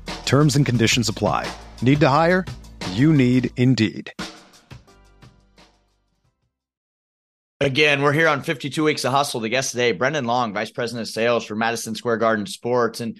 Terms 0.31 0.55
and 0.55 0.65
conditions 0.65 1.09
apply. 1.09 1.51
Need 1.81 1.99
to 1.99 2.07
hire? 2.07 2.45
You 2.91 3.11
need 3.11 3.49
Indeed. 3.57 4.13
Again, 7.59 8.01
we're 8.01 8.13
here 8.13 8.29
on 8.29 8.41
52 8.41 8.81
Weeks 8.81 9.03
of 9.03 9.11
Hustle. 9.11 9.41
The 9.41 9.49
guest 9.49 9.71
today, 9.71 9.91
Brendan 9.91 10.23
Long, 10.23 10.53
Vice 10.53 10.71
President 10.71 11.05
of 11.05 11.13
Sales 11.13 11.43
for 11.43 11.55
Madison 11.55 11.95
Square 11.95 12.19
Garden 12.19 12.45
Sports. 12.45 13.01
And 13.01 13.19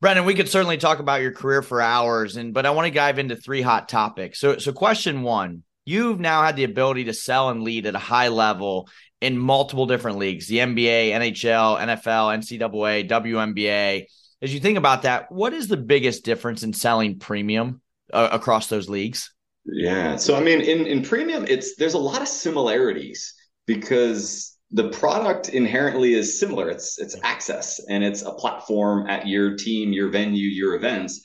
Brendan, 0.00 0.24
we 0.24 0.32
could 0.32 0.48
certainly 0.48 0.78
talk 0.78 0.98
about 0.98 1.20
your 1.20 1.32
career 1.32 1.60
for 1.60 1.82
hours, 1.82 2.36
and 2.36 2.54
but 2.54 2.64
I 2.64 2.70
want 2.70 2.88
to 2.88 2.94
dive 2.94 3.18
into 3.18 3.36
three 3.36 3.60
hot 3.60 3.90
topics. 3.90 4.40
So, 4.40 4.56
so 4.56 4.72
question 4.72 5.20
one: 5.20 5.62
You've 5.84 6.20
now 6.20 6.42
had 6.42 6.56
the 6.56 6.64
ability 6.64 7.04
to 7.04 7.12
sell 7.12 7.50
and 7.50 7.64
lead 7.64 7.84
at 7.84 7.94
a 7.94 7.98
high 7.98 8.28
level 8.28 8.88
in 9.20 9.36
multiple 9.36 9.84
different 9.84 10.16
leagues: 10.16 10.48
the 10.48 10.56
NBA, 10.56 11.10
NHL, 11.10 11.78
NFL, 11.78 12.38
NCAA, 12.38 13.10
WNBA. 13.10 14.06
As 14.42 14.54
you 14.54 14.60
think 14.60 14.78
about 14.78 15.02
that, 15.02 15.30
what 15.30 15.52
is 15.52 15.68
the 15.68 15.76
biggest 15.76 16.24
difference 16.24 16.62
in 16.62 16.72
selling 16.72 17.18
premium 17.18 17.82
uh, 18.12 18.28
across 18.32 18.68
those 18.68 18.88
leagues? 18.88 19.32
Yeah, 19.66 20.16
so 20.16 20.36
I 20.36 20.40
mean, 20.40 20.60
in 20.60 20.86
in 20.86 21.02
premium, 21.02 21.44
it's 21.46 21.76
there's 21.76 21.94
a 21.94 21.98
lot 21.98 22.22
of 22.22 22.28
similarities 22.28 23.34
because 23.66 24.56
the 24.70 24.88
product 24.88 25.50
inherently 25.50 26.14
is 26.14 26.40
similar. 26.40 26.70
It's 26.70 26.98
it's 26.98 27.16
access 27.22 27.80
and 27.88 28.02
it's 28.02 28.22
a 28.22 28.32
platform 28.32 29.08
at 29.08 29.26
your 29.26 29.56
team, 29.56 29.92
your 29.92 30.08
venue, 30.08 30.46
your 30.46 30.74
events. 30.74 31.20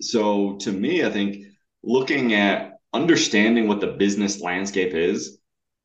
So 0.00 0.56
to 0.58 0.72
me, 0.72 1.04
I 1.04 1.10
think 1.10 1.44
looking 1.82 2.34
at 2.34 2.72
understanding 2.92 3.68
what 3.68 3.80
the 3.80 3.94
business 3.98 4.40
landscape 4.40 4.94
is, 4.94 5.38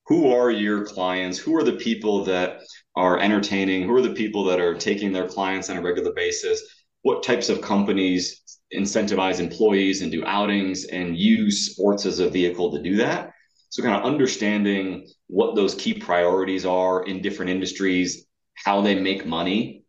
who 0.08 0.34
are 0.34 0.52
your 0.52 0.86
clients, 0.86 1.38
who 1.38 1.56
are 1.56 1.64
the 1.64 1.74
people 1.74 2.26
that 2.26 2.62
are 2.96 3.20
entertaining, 3.20 3.84
who 3.84 3.96
are 3.96 4.02
the 4.02 4.14
people 4.14 4.44
that 4.46 4.60
are 4.60 4.76
taking 4.76 5.12
their 5.12 5.28
clients 5.28 5.70
on 5.70 5.78
a 5.78 5.82
regular 5.82 6.14
basis, 6.14 6.62
what 7.02 7.24
types 7.24 7.50
of 7.50 7.62
companies 7.62 8.42
incentivize 8.74 9.40
employees 9.40 10.02
and 10.02 10.12
do 10.12 10.26
outings 10.26 10.86
and 10.86 11.18
use 11.18 11.72
sports 11.72 12.06
as 12.06 12.20
a 12.20 12.30
vehicle 12.30 12.72
to 12.72 12.82
do 12.82 12.98
that. 12.98 13.34
So 13.70 13.82
kind 13.82 13.96
of 13.96 14.04
understanding 14.04 15.08
what 15.28 15.56
those 15.56 15.76
key 15.76 15.96
priorities 15.96 16.66
are 16.66 17.04
in 17.06 17.22
different 17.22 17.52
industries, 17.52 18.26
how 18.54 18.82
they 18.82 19.00
make 19.00 19.26
money, 19.26 19.86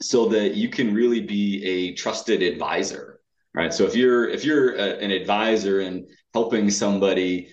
so 0.00 0.28
that 0.28 0.54
you 0.54 0.68
can 0.68 0.94
really 0.94 1.20
be 1.20 1.64
a 1.64 1.94
trusted 1.94 2.42
advisor, 2.42 3.20
right? 3.54 3.72
So 3.72 3.84
if 3.84 3.94
you're 3.94 4.28
if 4.28 4.44
you're 4.44 4.76
a, 4.76 4.98
an 4.98 5.10
advisor 5.10 5.80
and 5.80 6.06
helping 6.32 6.70
somebody 6.70 7.48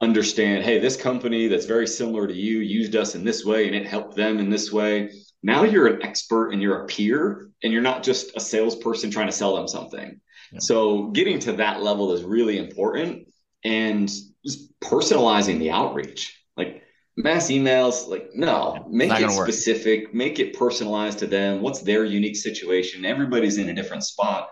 understand, 0.00 0.64
hey, 0.64 0.78
this 0.78 0.96
company 0.96 1.48
that's 1.48 1.66
very 1.66 1.86
similar 1.86 2.26
to 2.26 2.34
you 2.34 2.58
used 2.58 2.94
us 2.94 3.14
in 3.14 3.24
this 3.24 3.44
way 3.44 3.66
and 3.66 3.74
it 3.74 3.86
helped 3.86 4.14
them 4.14 4.38
in 4.38 4.50
this 4.50 4.72
way. 4.72 5.10
Now 5.42 5.64
you're 5.64 5.86
an 5.86 6.02
expert 6.02 6.50
and 6.50 6.62
you're 6.62 6.84
a 6.84 6.86
peer 6.86 7.50
and 7.62 7.72
you're 7.72 7.82
not 7.82 8.02
just 8.02 8.36
a 8.36 8.40
salesperson 8.40 9.10
trying 9.10 9.26
to 9.26 9.32
sell 9.32 9.56
them 9.56 9.68
something. 9.68 10.20
Yeah. 10.52 10.58
So 10.60 11.08
getting 11.08 11.38
to 11.40 11.52
that 11.54 11.82
level 11.82 12.12
is 12.12 12.22
really 12.22 12.58
important 12.58 13.28
and 13.64 14.08
just 14.44 14.80
personalizing 14.80 15.58
the 15.58 15.70
outreach 15.70 16.40
like 16.56 16.82
mass 17.16 17.48
emails 17.48 18.08
like 18.08 18.30
no 18.34 18.86
make 18.88 19.10
it 19.12 19.30
specific 19.30 20.04
work. 20.06 20.14
make 20.14 20.38
it 20.38 20.56
personalized 20.56 21.18
to 21.18 21.26
them 21.26 21.60
what's 21.60 21.82
their 21.82 22.04
unique 22.04 22.36
situation 22.36 23.04
everybody's 23.04 23.58
in 23.58 23.68
a 23.68 23.74
different 23.74 24.04
spot 24.04 24.48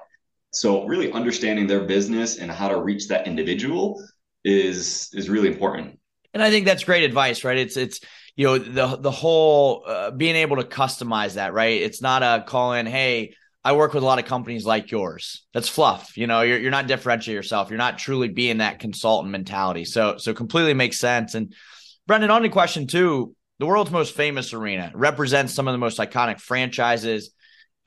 so 0.52 0.84
really 0.86 1.12
understanding 1.12 1.66
their 1.66 1.84
business 1.84 2.38
and 2.38 2.50
how 2.50 2.68
to 2.68 2.80
reach 2.80 3.08
that 3.08 3.26
individual 3.26 4.02
is 4.46 5.10
is 5.12 5.28
really 5.28 5.48
important 5.48 5.98
and 6.32 6.42
i 6.42 6.50
think 6.50 6.64
that's 6.64 6.84
great 6.84 7.04
advice 7.04 7.44
right 7.44 7.58
it's 7.58 7.76
it's 7.76 8.00
you 8.36 8.46
know 8.46 8.58
the 8.58 8.96
the 8.96 9.10
whole 9.10 9.84
uh, 9.86 10.10
being 10.10 10.36
able 10.36 10.56
to 10.56 10.64
customize 10.64 11.34
that 11.34 11.52
right 11.52 11.82
it's 11.82 12.00
not 12.00 12.22
a 12.22 12.44
call 12.46 12.72
in 12.72 12.86
hey 12.86 13.34
I 13.66 13.72
work 13.72 13.94
with 13.94 14.04
a 14.04 14.06
lot 14.06 14.20
of 14.20 14.26
companies 14.26 14.64
like 14.64 14.92
yours. 14.92 15.44
That's 15.52 15.68
fluff. 15.68 16.16
You 16.16 16.28
know, 16.28 16.42
you're 16.42 16.58
you're 16.60 16.70
not 16.70 16.86
differentiating 16.86 17.34
yourself. 17.34 17.68
You're 17.68 17.78
not 17.78 17.98
truly 17.98 18.28
being 18.28 18.58
that 18.58 18.78
consultant 18.78 19.32
mentality. 19.32 19.84
So 19.84 20.18
so 20.18 20.32
completely 20.34 20.72
makes 20.72 21.00
sense. 21.00 21.34
And 21.34 21.52
Brendan, 22.06 22.30
on 22.30 22.42
to 22.42 22.48
question 22.48 22.86
two, 22.86 23.34
the 23.58 23.66
world's 23.66 23.90
most 23.90 24.14
famous 24.14 24.52
arena 24.52 24.92
represents 24.94 25.52
some 25.52 25.66
of 25.66 25.74
the 25.74 25.78
most 25.78 25.98
iconic 25.98 26.40
franchises, 26.40 27.32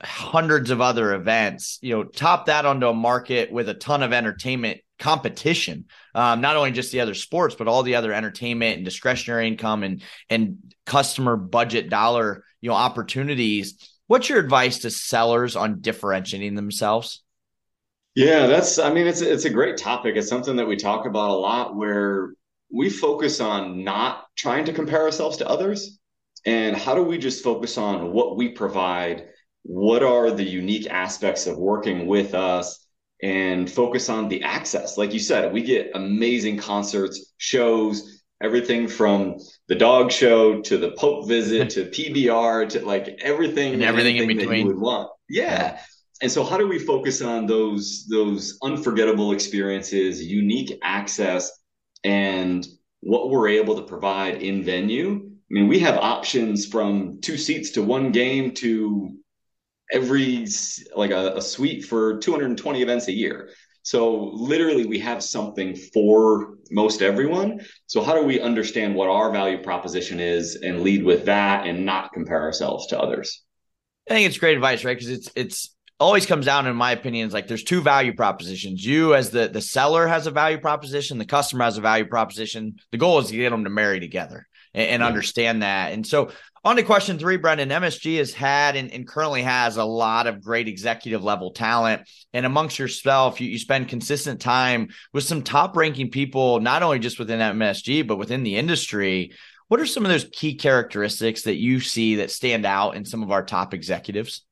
hundreds 0.02 0.68
of 0.68 0.82
other 0.82 1.14
events. 1.14 1.78
You 1.80 1.96
know, 1.96 2.04
top 2.04 2.44
that 2.44 2.66
onto 2.66 2.86
a 2.86 2.92
market 2.92 3.50
with 3.50 3.66
a 3.70 3.74
ton 3.74 4.02
of 4.02 4.12
entertainment 4.12 4.80
competition. 4.98 5.86
Um, 6.14 6.40
not 6.40 6.56
only 6.56 6.72
just 6.72 6.92
the 6.92 7.00
other 7.00 7.14
sports, 7.14 7.54
but 7.54 7.68
all 7.68 7.82
the 7.82 7.94
other 7.94 8.12
entertainment 8.12 8.76
and 8.76 8.84
discretionary 8.84 9.46
income 9.46 9.82
and 9.82 10.02
and 10.28 10.74
customer 10.86 11.36
budget 11.36 11.88
dollar 11.88 12.44
you 12.60 12.68
know 12.68 12.76
opportunities 12.76 13.90
What's 14.10 14.28
your 14.28 14.40
advice 14.40 14.80
to 14.80 14.90
sellers 14.90 15.54
on 15.54 15.82
differentiating 15.82 16.56
themselves? 16.56 17.22
Yeah, 18.16 18.48
that's 18.48 18.76
I 18.80 18.92
mean 18.92 19.06
it's 19.06 19.20
it's 19.20 19.44
a 19.44 19.50
great 19.50 19.76
topic. 19.76 20.16
It's 20.16 20.28
something 20.28 20.56
that 20.56 20.66
we 20.66 20.74
talk 20.74 21.06
about 21.06 21.30
a 21.30 21.34
lot 21.34 21.76
where 21.76 22.32
we 22.72 22.90
focus 22.90 23.40
on 23.40 23.84
not 23.84 24.26
trying 24.34 24.64
to 24.64 24.72
compare 24.72 25.02
ourselves 25.02 25.36
to 25.36 25.48
others 25.48 26.00
and 26.44 26.76
how 26.76 26.96
do 26.96 27.04
we 27.04 27.18
just 27.18 27.44
focus 27.44 27.78
on 27.78 28.12
what 28.12 28.36
we 28.36 28.48
provide 28.48 29.28
what 29.62 30.02
are 30.02 30.32
the 30.32 30.42
unique 30.42 30.88
aspects 30.90 31.46
of 31.46 31.56
working 31.56 32.08
with 32.08 32.34
us 32.34 32.84
and 33.22 33.70
focus 33.70 34.08
on 34.08 34.28
the 34.28 34.42
access. 34.42 34.96
Like 34.96 35.12
you 35.12 35.18
said, 35.18 35.52
we 35.52 35.62
get 35.62 35.90
amazing 35.94 36.58
concerts, 36.58 37.32
shows, 37.38 38.20
everything 38.42 38.88
from 38.88 39.36
the 39.68 39.74
dog 39.74 40.10
show 40.10 40.60
to 40.62 40.78
the 40.78 40.92
Pope 40.92 41.28
visit 41.28 41.70
to 41.70 41.84
PBR 41.86 42.68
to 42.70 42.84
like 42.84 43.18
everything 43.20 43.74
and 43.74 43.82
everything 43.82 44.16
in 44.16 44.26
between 44.26 44.48
that 44.48 44.58
you 44.58 44.66
would 44.66 44.78
want. 44.78 45.10
Yeah. 45.28 45.44
yeah. 45.44 45.80
And 46.22 46.30
so 46.30 46.44
how 46.44 46.58
do 46.58 46.68
we 46.68 46.78
focus 46.78 47.22
on 47.22 47.46
those 47.46 48.06
those 48.08 48.58
unforgettable 48.62 49.32
experiences, 49.32 50.22
unique 50.22 50.78
access 50.82 51.50
and 52.04 52.66
what 53.00 53.30
we're 53.30 53.48
able 53.48 53.76
to 53.76 53.82
provide 53.82 54.42
in 54.42 54.62
venue? 54.62 55.26
I 55.26 55.52
mean, 55.52 55.68
we 55.68 55.80
have 55.80 55.96
options 55.96 56.66
from 56.66 57.20
two 57.20 57.36
seats 57.36 57.70
to 57.72 57.82
one 57.82 58.12
game 58.12 58.52
to 58.54 59.16
every 59.92 60.46
like 60.94 61.10
a, 61.10 61.36
a 61.36 61.42
suite 61.42 61.84
for 61.84 62.18
220 62.18 62.82
events 62.82 63.08
a 63.08 63.12
year. 63.12 63.50
So 63.82 64.30
literally 64.34 64.86
we 64.86 64.98
have 65.00 65.22
something 65.22 65.74
for 65.74 66.58
most 66.70 67.02
everyone. 67.02 67.60
So 67.86 68.02
how 68.02 68.14
do 68.14 68.24
we 68.24 68.40
understand 68.40 68.94
what 68.94 69.08
our 69.08 69.32
value 69.32 69.62
proposition 69.62 70.20
is 70.20 70.56
and 70.56 70.82
lead 70.82 71.02
with 71.02 71.24
that 71.24 71.66
and 71.66 71.86
not 71.86 72.12
compare 72.12 72.42
ourselves 72.42 72.88
to 72.88 73.00
others? 73.00 73.42
I 74.08 74.14
think 74.14 74.28
it's 74.28 74.38
great 74.38 74.54
advice, 74.54 74.84
right? 74.84 74.96
Because 74.96 75.10
it's 75.10 75.30
it's 75.34 75.76
always 75.98 76.26
comes 76.26 76.46
down, 76.46 76.66
in 76.66 76.76
my 76.76 76.92
opinion, 76.92 77.28
is 77.28 77.34
like 77.34 77.46
there's 77.46 77.64
two 77.64 77.80
value 77.80 78.14
propositions. 78.14 78.84
You 78.84 79.14
as 79.14 79.30
the 79.30 79.48
the 79.48 79.62
seller 79.62 80.06
has 80.06 80.26
a 80.26 80.30
value 80.30 80.58
proposition, 80.58 81.18
the 81.18 81.24
customer 81.24 81.64
has 81.64 81.78
a 81.78 81.80
value 81.80 82.06
proposition. 82.06 82.76
The 82.92 82.98
goal 82.98 83.18
is 83.20 83.28
to 83.28 83.36
get 83.36 83.50
them 83.50 83.64
to 83.64 83.70
marry 83.70 84.00
together 84.00 84.46
and, 84.74 84.88
and 84.88 85.02
understand 85.02 85.62
that. 85.62 85.92
And 85.92 86.06
so 86.06 86.30
on 86.62 86.76
to 86.76 86.82
question 86.82 87.18
three, 87.18 87.38
Brendan. 87.38 87.70
MSG 87.70 88.18
has 88.18 88.34
had 88.34 88.76
and, 88.76 88.92
and, 88.92 89.08
currently 89.08 89.42
has 89.42 89.78
a 89.78 89.84
lot 89.84 90.26
of 90.26 90.42
great 90.42 90.68
executive 90.68 91.24
level 91.24 91.52
talent. 91.52 92.02
And 92.34 92.44
amongst 92.44 92.78
yourself, 92.78 93.40
you, 93.40 93.48
you 93.48 93.58
spend 93.58 93.88
consistent 93.88 94.40
time 94.40 94.88
with 95.14 95.24
some 95.24 95.42
top 95.42 95.74
ranking 95.74 96.10
people, 96.10 96.60
not 96.60 96.82
only 96.82 96.98
just 96.98 97.18
within 97.18 97.40
MSG, 97.40 98.06
but 98.06 98.18
within 98.18 98.42
the 98.42 98.56
industry. 98.56 99.32
What 99.68 99.80
are 99.80 99.86
some 99.86 100.04
of 100.04 100.10
those 100.10 100.28
key 100.30 100.56
characteristics 100.56 101.42
that 101.42 101.56
you 101.56 101.80
see 101.80 102.16
that 102.16 102.30
stand 102.30 102.66
out 102.66 102.94
in 102.94 103.06
some 103.06 103.22
of 103.22 103.30
our 103.30 103.44
top 103.44 103.72
executives? 103.72 104.44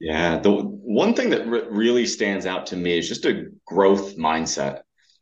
Yeah, 0.00 0.38
the 0.38 0.50
one 0.50 1.14
thing 1.14 1.30
that 1.30 1.46
re- 1.46 1.68
really 1.70 2.06
stands 2.06 2.46
out 2.46 2.66
to 2.68 2.76
me 2.76 2.98
is 2.98 3.06
just 3.06 3.26
a 3.26 3.48
growth 3.66 4.16
mindset 4.16 4.80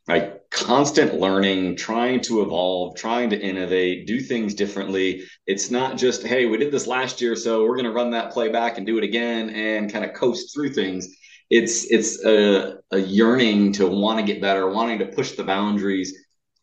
like 0.09 0.49
constant 0.49 1.13
learning, 1.13 1.75
trying 1.75 2.19
to 2.19 2.41
evolve, 2.41 2.97
trying 2.97 3.29
to 3.29 3.39
innovate, 3.39 4.07
do 4.07 4.19
things 4.19 4.55
differently. 4.55 5.23
It's 5.45 5.69
not 5.69 5.97
just, 5.97 6.25
hey, 6.25 6.47
we 6.47 6.57
did 6.57 6.71
this 6.71 6.87
last 6.87 7.21
year, 7.21 7.35
so 7.35 7.63
we're 7.63 7.75
going 7.75 7.85
to 7.85 7.91
run 7.91 8.11
that 8.11 8.31
play 8.31 8.49
back 8.49 8.77
and 8.77 8.87
do 8.87 8.97
it 8.97 9.03
again 9.03 9.51
and 9.51 9.93
kind 9.93 10.03
of 10.03 10.15
coast 10.15 10.51
through 10.51 10.73
things. 10.73 11.15
It's 11.51 11.85
it's 11.91 12.23
a, 12.25 12.77
a 12.91 12.97
yearning 12.97 13.73
to 13.73 13.87
want 13.87 14.19
to 14.19 14.25
get 14.25 14.41
better, 14.41 14.69
wanting 14.69 14.99
to 14.99 15.05
push 15.05 15.31
the 15.33 15.43
boundaries 15.43 16.15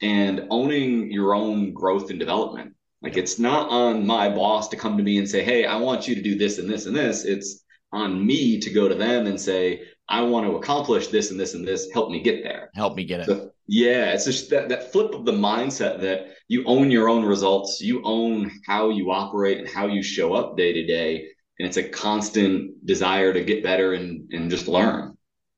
and 0.02 0.46
owning 0.50 1.10
your 1.10 1.34
own 1.34 1.72
growth 1.72 2.10
and 2.10 2.18
development. 2.18 2.74
Like 3.00 3.16
it's 3.16 3.38
not 3.38 3.70
on 3.70 4.06
my 4.06 4.28
boss 4.28 4.68
to 4.68 4.76
come 4.76 4.96
to 4.96 5.02
me 5.02 5.18
and 5.18 5.28
say, 5.28 5.42
"Hey, 5.42 5.64
I 5.66 5.76
want 5.76 6.06
you 6.06 6.14
to 6.14 6.22
do 6.22 6.36
this 6.36 6.58
and 6.58 6.68
this 6.68 6.86
and 6.86 6.94
this." 6.94 7.24
It's 7.24 7.64
on 7.92 8.24
me 8.24 8.60
to 8.60 8.70
go 8.70 8.88
to 8.88 8.94
them 8.94 9.26
and 9.26 9.40
say, 9.40 9.82
I 10.08 10.22
want 10.22 10.46
to 10.46 10.56
accomplish 10.56 11.08
this 11.08 11.30
and 11.30 11.40
this 11.40 11.54
and 11.54 11.66
this. 11.66 11.88
Help 11.92 12.10
me 12.10 12.20
get 12.22 12.42
there. 12.42 12.70
Help 12.74 12.96
me 12.96 13.04
get 13.04 13.20
it. 13.20 13.26
So, 13.26 13.50
yeah, 13.66 14.12
it's 14.12 14.24
just 14.24 14.50
that 14.50 14.68
that 14.68 14.92
flip 14.92 15.12
of 15.14 15.24
the 15.24 15.32
mindset 15.32 16.00
that 16.00 16.28
you 16.48 16.64
own 16.66 16.90
your 16.90 17.08
own 17.08 17.24
results, 17.24 17.80
you 17.80 18.02
own 18.04 18.50
how 18.66 18.90
you 18.90 19.10
operate 19.10 19.58
and 19.58 19.68
how 19.68 19.86
you 19.86 20.02
show 20.02 20.34
up 20.34 20.56
day 20.56 20.72
to 20.72 20.86
day, 20.86 21.28
and 21.58 21.66
it's 21.66 21.76
a 21.76 21.88
constant 21.88 22.86
desire 22.86 23.32
to 23.32 23.42
get 23.42 23.64
better 23.64 23.94
and 23.94 24.32
and 24.32 24.50
just 24.50 24.68
learn. 24.68 25.16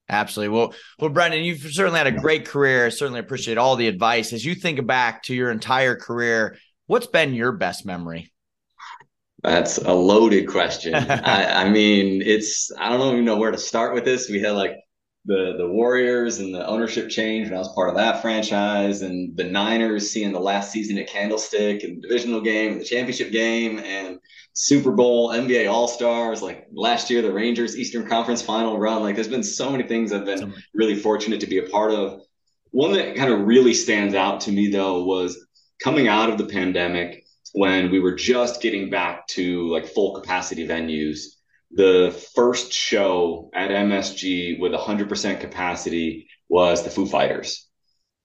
Absolutely. 0.08 0.56
Well, 0.56 0.74
well, 0.98 1.10
Brendan, 1.10 1.44
you've 1.44 1.60
certainly 1.60 1.98
had 1.98 2.06
a 2.06 2.12
great 2.12 2.46
career. 2.46 2.86
I 2.86 2.88
certainly 2.88 3.20
appreciate 3.20 3.58
all 3.58 3.76
the 3.76 3.88
advice. 3.88 4.32
As 4.32 4.42
you 4.42 4.54
think 4.54 4.86
back 4.86 5.22
to 5.24 5.34
your 5.34 5.50
entire 5.50 5.96
career, 5.96 6.56
what's 6.86 7.06
been 7.06 7.34
your 7.34 7.52
best 7.52 7.84
memory? 7.84 8.32
That's 9.42 9.78
a 9.78 9.92
loaded 9.92 10.48
question. 10.48 10.94
I, 10.96 11.64
I, 11.64 11.68
mean, 11.68 12.22
it's 12.22 12.72
I 12.78 12.90
don't 12.90 13.12
even 13.12 13.24
know 13.24 13.36
where 13.36 13.50
to 13.50 13.58
start 13.58 13.94
with 13.94 14.04
this. 14.04 14.28
We 14.28 14.40
had 14.40 14.52
like 14.52 14.76
the 15.24 15.54
the 15.58 15.68
Warriors 15.68 16.38
and 16.38 16.54
the 16.54 16.66
ownership 16.66 17.08
change 17.08 17.48
when 17.48 17.56
I 17.56 17.58
was 17.58 17.72
part 17.74 17.90
of 17.90 17.96
that 17.96 18.20
franchise, 18.22 19.02
and 19.02 19.36
the 19.36 19.44
Niners 19.44 20.10
seeing 20.10 20.32
the 20.32 20.40
last 20.40 20.72
season 20.72 20.98
at 20.98 21.08
Candlestick 21.08 21.84
and 21.84 22.02
divisional 22.02 22.40
game 22.40 22.72
and 22.72 22.80
the 22.80 22.84
championship 22.84 23.30
game 23.30 23.78
and 23.78 24.18
Super 24.54 24.90
Bowl, 24.90 25.30
NBA 25.30 25.70
All 25.70 25.86
Stars. 25.86 26.42
Like 26.42 26.66
last 26.72 27.10
year, 27.10 27.22
the 27.22 27.32
Rangers 27.32 27.78
Eastern 27.78 28.08
Conference 28.08 28.42
Final 28.42 28.78
run. 28.78 29.02
Like 29.02 29.14
there's 29.14 29.28
been 29.28 29.44
so 29.44 29.70
many 29.70 29.84
things 29.84 30.12
I've 30.12 30.24
been 30.24 30.52
really 30.74 30.96
fortunate 30.96 31.40
to 31.40 31.46
be 31.46 31.58
a 31.58 31.68
part 31.68 31.92
of. 31.92 32.22
One 32.70 32.92
that 32.92 33.14
kind 33.14 33.32
of 33.32 33.46
really 33.46 33.72
stands 33.72 34.14
out 34.14 34.40
to 34.42 34.52
me 34.52 34.68
though 34.68 35.04
was 35.04 35.46
coming 35.82 36.08
out 36.08 36.28
of 36.28 36.38
the 36.38 36.46
pandemic 36.46 37.24
when 37.52 37.90
we 37.90 38.00
were 38.00 38.14
just 38.14 38.60
getting 38.60 38.90
back 38.90 39.26
to 39.28 39.68
like 39.68 39.86
full 39.86 40.20
capacity 40.20 40.66
venues. 40.66 41.20
The 41.70 42.18
first 42.34 42.72
show 42.72 43.50
at 43.54 43.70
MSG 43.70 44.58
with 44.58 44.72
100% 44.72 45.40
capacity 45.40 46.28
was 46.48 46.82
the 46.82 46.90
Foo 46.90 47.06
Fighters. 47.06 47.66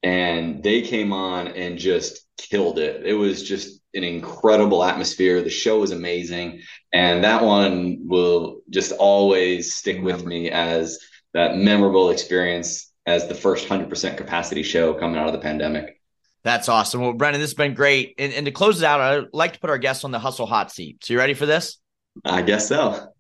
And 0.02 0.64
they 0.64 0.82
came 0.82 1.14
on 1.14 1.48
and 1.48 1.78
just 1.78 2.26
killed 2.38 2.80
it. 2.80 3.06
It 3.06 3.14
was 3.14 3.44
just 3.44 3.82
an 3.94 4.04
incredible 4.04 4.84
atmosphere. 4.84 5.42
The 5.42 5.50
show 5.50 5.80
was 5.80 5.92
amazing. 5.92 6.62
And 6.92 7.24
that 7.24 7.44
one 7.44 8.00
will 8.08 8.62
just 8.70 8.92
always 8.94 9.76
stick 9.76 10.02
with 10.02 10.26
me 10.26 10.50
as 10.50 11.00
that 11.34 11.58
memorable 11.58 12.10
experience 12.10 12.92
as 13.06 13.28
the 13.28 13.36
first 13.36 13.68
100% 13.68 14.18
capacity 14.18 14.64
show 14.64 14.94
coming 14.94 15.18
out 15.18 15.28
of 15.28 15.34
the 15.34 15.40
pandemic. 15.40 16.00
That's 16.44 16.68
awesome. 16.68 17.02
Well, 17.02 17.14
Brendan, 17.14 17.42
this 17.42 17.52
has 17.52 17.56
been 17.56 17.74
great. 17.74 18.16
And, 18.18 18.34
and 18.34 18.46
to 18.46 18.52
close 18.52 18.82
it 18.82 18.86
out, 18.86 19.00
I'd 19.00 19.26
like 19.34 19.54
to 19.54 19.60
put 19.60 19.70
our 19.70 19.78
guests 19.78 20.04
on 20.04 20.12
the 20.12 20.20
hustle 20.20 20.46
hot 20.46 20.72
seat. 20.72 21.04
So 21.04 21.14
you 21.14 21.20
ready 21.20 21.34
for 21.34 21.46
this? 21.46 21.78
I 22.26 22.42
guess 22.42 22.68
so. 22.68 23.14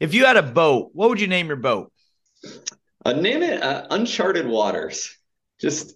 If 0.00 0.14
you 0.14 0.24
had 0.24 0.36
a 0.36 0.42
boat, 0.42 0.90
what 0.92 1.08
would 1.08 1.20
you 1.20 1.26
name 1.26 1.48
your 1.48 1.56
boat? 1.56 1.92
Uh, 3.04 3.12
name 3.12 3.42
it 3.42 3.62
uh, 3.62 3.86
Uncharted 3.90 4.46
Waters. 4.46 5.16
Just 5.60 5.94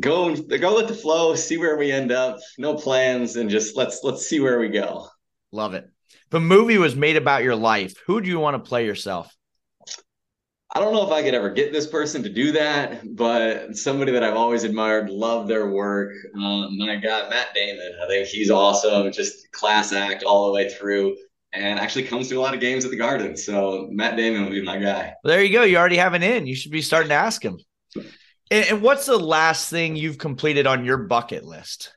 go 0.00 0.34
go 0.34 0.76
with 0.76 0.88
the 0.88 0.94
flow, 0.94 1.34
see 1.36 1.56
where 1.56 1.76
we 1.76 1.92
end 1.92 2.10
up. 2.10 2.38
No 2.58 2.74
plans, 2.74 3.36
and 3.36 3.48
just 3.48 3.76
let's 3.76 4.00
let's 4.02 4.26
see 4.26 4.40
where 4.40 4.58
we 4.58 4.68
go. 4.68 5.06
Love 5.52 5.74
it. 5.74 5.88
If 6.10 6.34
a 6.34 6.40
movie 6.40 6.78
was 6.78 6.96
made 6.96 7.16
about 7.16 7.44
your 7.44 7.54
life, 7.54 7.94
who 8.06 8.20
do 8.20 8.28
you 8.28 8.40
want 8.40 8.62
to 8.62 8.68
play 8.68 8.84
yourself? 8.84 9.32
I 10.76 10.78
don't 10.78 10.92
know 10.92 11.06
if 11.06 11.10
I 11.10 11.22
could 11.22 11.32
ever 11.32 11.48
get 11.48 11.72
this 11.72 11.86
person 11.86 12.22
to 12.22 12.28
do 12.28 12.52
that, 12.52 13.16
but 13.16 13.74
somebody 13.78 14.12
that 14.12 14.22
I've 14.22 14.36
always 14.36 14.62
admired, 14.62 15.08
love 15.08 15.48
their 15.48 15.70
work. 15.70 16.12
Uh, 16.34 16.68
my 16.68 16.96
God, 16.96 17.30
Matt 17.30 17.54
Damon. 17.54 17.92
I 18.04 18.06
think 18.06 18.28
he's 18.28 18.50
awesome. 18.50 19.10
Just 19.10 19.50
class 19.52 19.94
act 19.94 20.22
all 20.24 20.44
the 20.44 20.52
way 20.52 20.68
through, 20.68 21.16
and 21.54 21.80
actually 21.80 22.02
comes 22.02 22.28
to 22.28 22.34
a 22.34 22.42
lot 22.42 22.52
of 22.52 22.60
games 22.60 22.84
at 22.84 22.90
the 22.90 22.96
Garden. 22.98 23.38
So 23.38 23.88
Matt 23.90 24.18
Damon 24.18 24.42
would 24.44 24.52
be 24.52 24.60
my 24.60 24.76
guy. 24.76 25.14
Well, 25.24 25.32
there 25.32 25.42
you 25.42 25.50
go. 25.50 25.62
You 25.62 25.78
already 25.78 25.96
have 25.96 26.12
an 26.12 26.22
in. 26.22 26.46
You 26.46 26.54
should 26.54 26.72
be 26.72 26.82
starting 26.82 27.08
to 27.08 27.14
ask 27.14 27.42
him. 27.42 27.58
And, 27.94 28.66
and 28.66 28.82
what's 28.82 29.06
the 29.06 29.16
last 29.16 29.70
thing 29.70 29.96
you've 29.96 30.18
completed 30.18 30.66
on 30.66 30.84
your 30.84 30.98
bucket 30.98 31.42
list? 31.42 31.96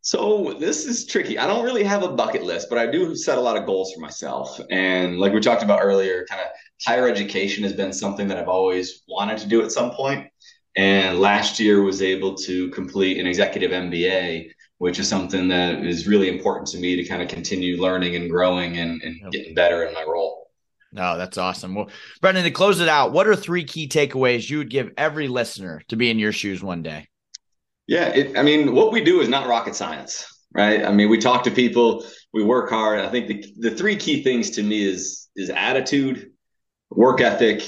So 0.00 0.56
this 0.58 0.86
is 0.86 1.06
tricky. 1.06 1.38
I 1.38 1.46
don't 1.46 1.64
really 1.64 1.84
have 1.84 2.02
a 2.02 2.08
bucket 2.08 2.42
list, 2.42 2.66
but 2.68 2.78
I 2.78 2.90
do 2.90 3.14
set 3.14 3.38
a 3.38 3.40
lot 3.40 3.56
of 3.56 3.64
goals 3.64 3.92
for 3.94 4.00
myself. 4.00 4.60
And 4.72 5.20
like 5.20 5.32
we 5.32 5.38
talked 5.38 5.62
about 5.62 5.78
earlier, 5.80 6.26
kind 6.28 6.40
of 6.40 6.48
higher 6.86 7.08
education 7.08 7.62
has 7.64 7.72
been 7.72 7.92
something 7.92 8.28
that 8.28 8.38
I've 8.38 8.48
always 8.48 9.02
wanted 9.08 9.38
to 9.38 9.48
do 9.48 9.62
at 9.62 9.72
some 9.72 9.90
point. 9.90 10.28
And 10.76 11.18
last 11.18 11.60
year 11.60 11.82
was 11.82 12.00
able 12.02 12.34
to 12.36 12.70
complete 12.70 13.18
an 13.18 13.26
executive 13.26 13.70
MBA, 13.70 14.50
which 14.78 14.98
is 14.98 15.08
something 15.08 15.48
that 15.48 15.84
is 15.84 16.06
really 16.06 16.28
important 16.28 16.66
to 16.68 16.78
me 16.78 16.96
to 16.96 17.04
kind 17.04 17.22
of 17.22 17.28
continue 17.28 17.80
learning 17.80 18.16
and 18.16 18.30
growing 18.30 18.78
and, 18.78 19.02
and 19.02 19.30
getting 19.30 19.54
better 19.54 19.84
in 19.84 19.92
my 19.92 20.02
role. 20.02 20.48
No, 20.92 21.16
that's 21.16 21.38
awesome. 21.38 21.74
Well, 21.74 21.88
Brendan, 22.20 22.44
to 22.44 22.50
close 22.50 22.80
it 22.80 22.88
out, 22.88 23.12
what 23.12 23.26
are 23.26 23.36
three 23.36 23.64
key 23.64 23.88
takeaways 23.88 24.48
you 24.48 24.58
would 24.58 24.70
give 24.70 24.90
every 24.96 25.28
listener 25.28 25.82
to 25.88 25.96
be 25.96 26.10
in 26.10 26.18
your 26.18 26.32
shoes 26.32 26.62
one 26.62 26.82
day? 26.82 27.08
Yeah, 27.86 28.08
it, 28.08 28.38
I 28.38 28.42
mean, 28.42 28.74
what 28.74 28.92
we 28.92 29.02
do 29.02 29.20
is 29.20 29.28
not 29.28 29.46
rocket 29.46 29.74
science, 29.74 30.24
right? 30.54 30.84
I 30.84 30.92
mean, 30.92 31.08
we 31.08 31.18
talk 31.18 31.44
to 31.44 31.50
people, 31.50 32.04
we 32.32 32.42
work 32.44 32.70
hard. 32.70 33.00
I 33.00 33.08
think 33.08 33.28
the 33.28 33.54
the 33.58 33.70
three 33.70 33.96
key 33.96 34.22
things 34.22 34.50
to 34.50 34.62
me 34.62 34.84
is 34.84 35.28
is 35.36 35.50
attitude, 35.50 36.31
work 36.96 37.20
ethic, 37.20 37.62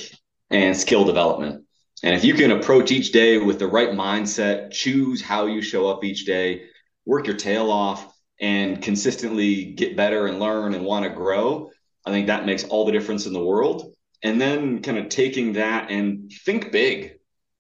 and 0.51 0.77
skill 0.77 1.05
development. 1.05 1.65
And 2.03 2.15
if 2.15 2.25
you 2.25 2.35
can 2.35 2.51
approach 2.51 2.91
each 2.93 3.13
day 3.13 3.39
with 3.39 3.59
the 3.59 3.67
right 3.67 3.91
mindset, 3.91 4.71
choose 4.71 5.23
how 5.23 5.47
you 5.47 5.63
show 5.63 5.89
up 5.89 6.05
each 6.05 6.27
day, 6.27 6.65
work 7.07 7.27
your 7.27 7.37
tail 7.37 7.71
off, 7.71 8.13
and 8.41 8.83
consistently 8.83 9.65
get 9.73 9.97
better 9.97 10.27
and 10.27 10.41
learn 10.41 10.75
and 10.75 10.85
want 10.85 11.05
to 11.05 11.11
grow, 11.11 11.71
I 12.05 12.11
think 12.11 12.27
that 12.27 12.47
makes 12.47 12.65
all 12.65 12.85
the 12.85 12.93
difference 12.93 13.27
in 13.27 13.33
the 13.33 13.43
world. 13.43 13.95
And 14.23 14.41
then 14.41 14.83
kind 14.83 14.99
of 14.99 15.09
taking 15.09 15.55
that 15.55 15.91
and 15.91 16.31
think 16.45 16.73
big 16.73 17.15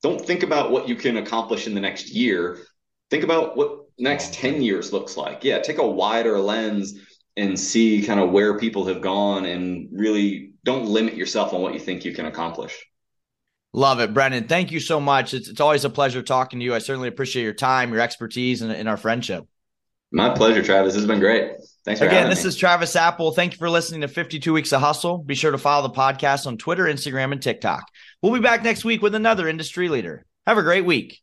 don't 0.04 0.20
think 0.20 0.42
about 0.42 0.70
what 0.70 0.86
you 0.86 0.96
can 0.96 1.16
accomplish 1.16 1.66
in 1.66 1.74
the 1.74 1.80
next 1.80 2.10
year. 2.10 2.58
Think 3.10 3.24
about 3.24 3.56
what 3.56 3.86
next 3.98 4.34
10 4.34 4.60
years 4.60 4.92
looks 4.92 5.16
like. 5.16 5.42
Yeah, 5.42 5.60
take 5.60 5.78
a 5.78 5.86
wider 5.86 6.38
lens 6.38 7.00
and 7.36 7.58
see 7.58 8.02
kind 8.02 8.20
of 8.20 8.30
where 8.30 8.58
people 8.58 8.86
have 8.86 9.00
gone 9.00 9.44
and 9.44 9.88
really 9.92 10.52
don't 10.64 10.86
limit 10.86 11.14
yourself 11.14 11.52
on 11.52 11.62
what 11.62 11.74
you 11.74 11.80
think 11.80 12.04
you 12.04 12.14
can 12.14 12.26
accomplish. 12.26 12.86
Love 13.72 13.98
it, 13.98 14.14
Brendan. 14.14 14.46
Thank 14.46 14.70
you 14.70 14.78
so 14.78 15.00
much. 15.00 15.34
It's, 15.34 15.48
it's 15.48 15.60
always 15.60 15.84
a 15.84 15.90
pleasure 15.90 16.22
talking 16.22 16.60
to 16.60 16.64
you. 16.64 16.74
I 16.74 16.78
certainly 16.78 17.08
appreciate 17.08 17.42
your 17.42 17.54
time, 17.54 17.92
your 17.92 18.00
expertise, 18.00 18.62
and, 18.62 18.70
and 18.70 18.88
our 18.88 18.96
friendship. 18.96 19.44
My 20.12 20.30
pleasure, 20.30 20.62
Travis. 20.62 20.94
This 20.94 21.02
has 21.02 21.08
been 21.08 21.18
great. 21.18 21.54
Thanks 21.84 22.00
for 22.00 22.06
Again, 22.06 22.30
this 22.30 22.44
me. 22.44 22.48
is 22.48 22.56
Travis 22.56 22.94
Apel. 22.94 23.34
Thank 23.34 23.54
you 23.54 23.58
for 23.58 23.68
listening 23.68 24.02
to 24.02 24.08
52 24.08 24.52
Weeks 24.52 24.72
of 24.72 24.80
Hustle. 24.80 25.18
Be 25.18 25.34
sure 25.34 25.50
to 25.50 25.58
follow 25.58 25.88
the 25.88 25.94
podcast 25.94 26.46
on 26.46 26.56
Twitter, 26.56 26.84
Instagram, 26.84 27.32
and 27.32 27.42
TikTok. 27.42 27.84
We'll 28.22 28.32
be 28.32 28.38
back 28.38 28.62
next 28.62 28.84
week 28.84 29.02
with 29.02 29.16
another 29.16 29.48
industry 29.48 29.88
leader. 29.88 30.24
Have 30.46 30.56
a 30.56 30.62
great 30.62 30.84
week. 30.84 31.20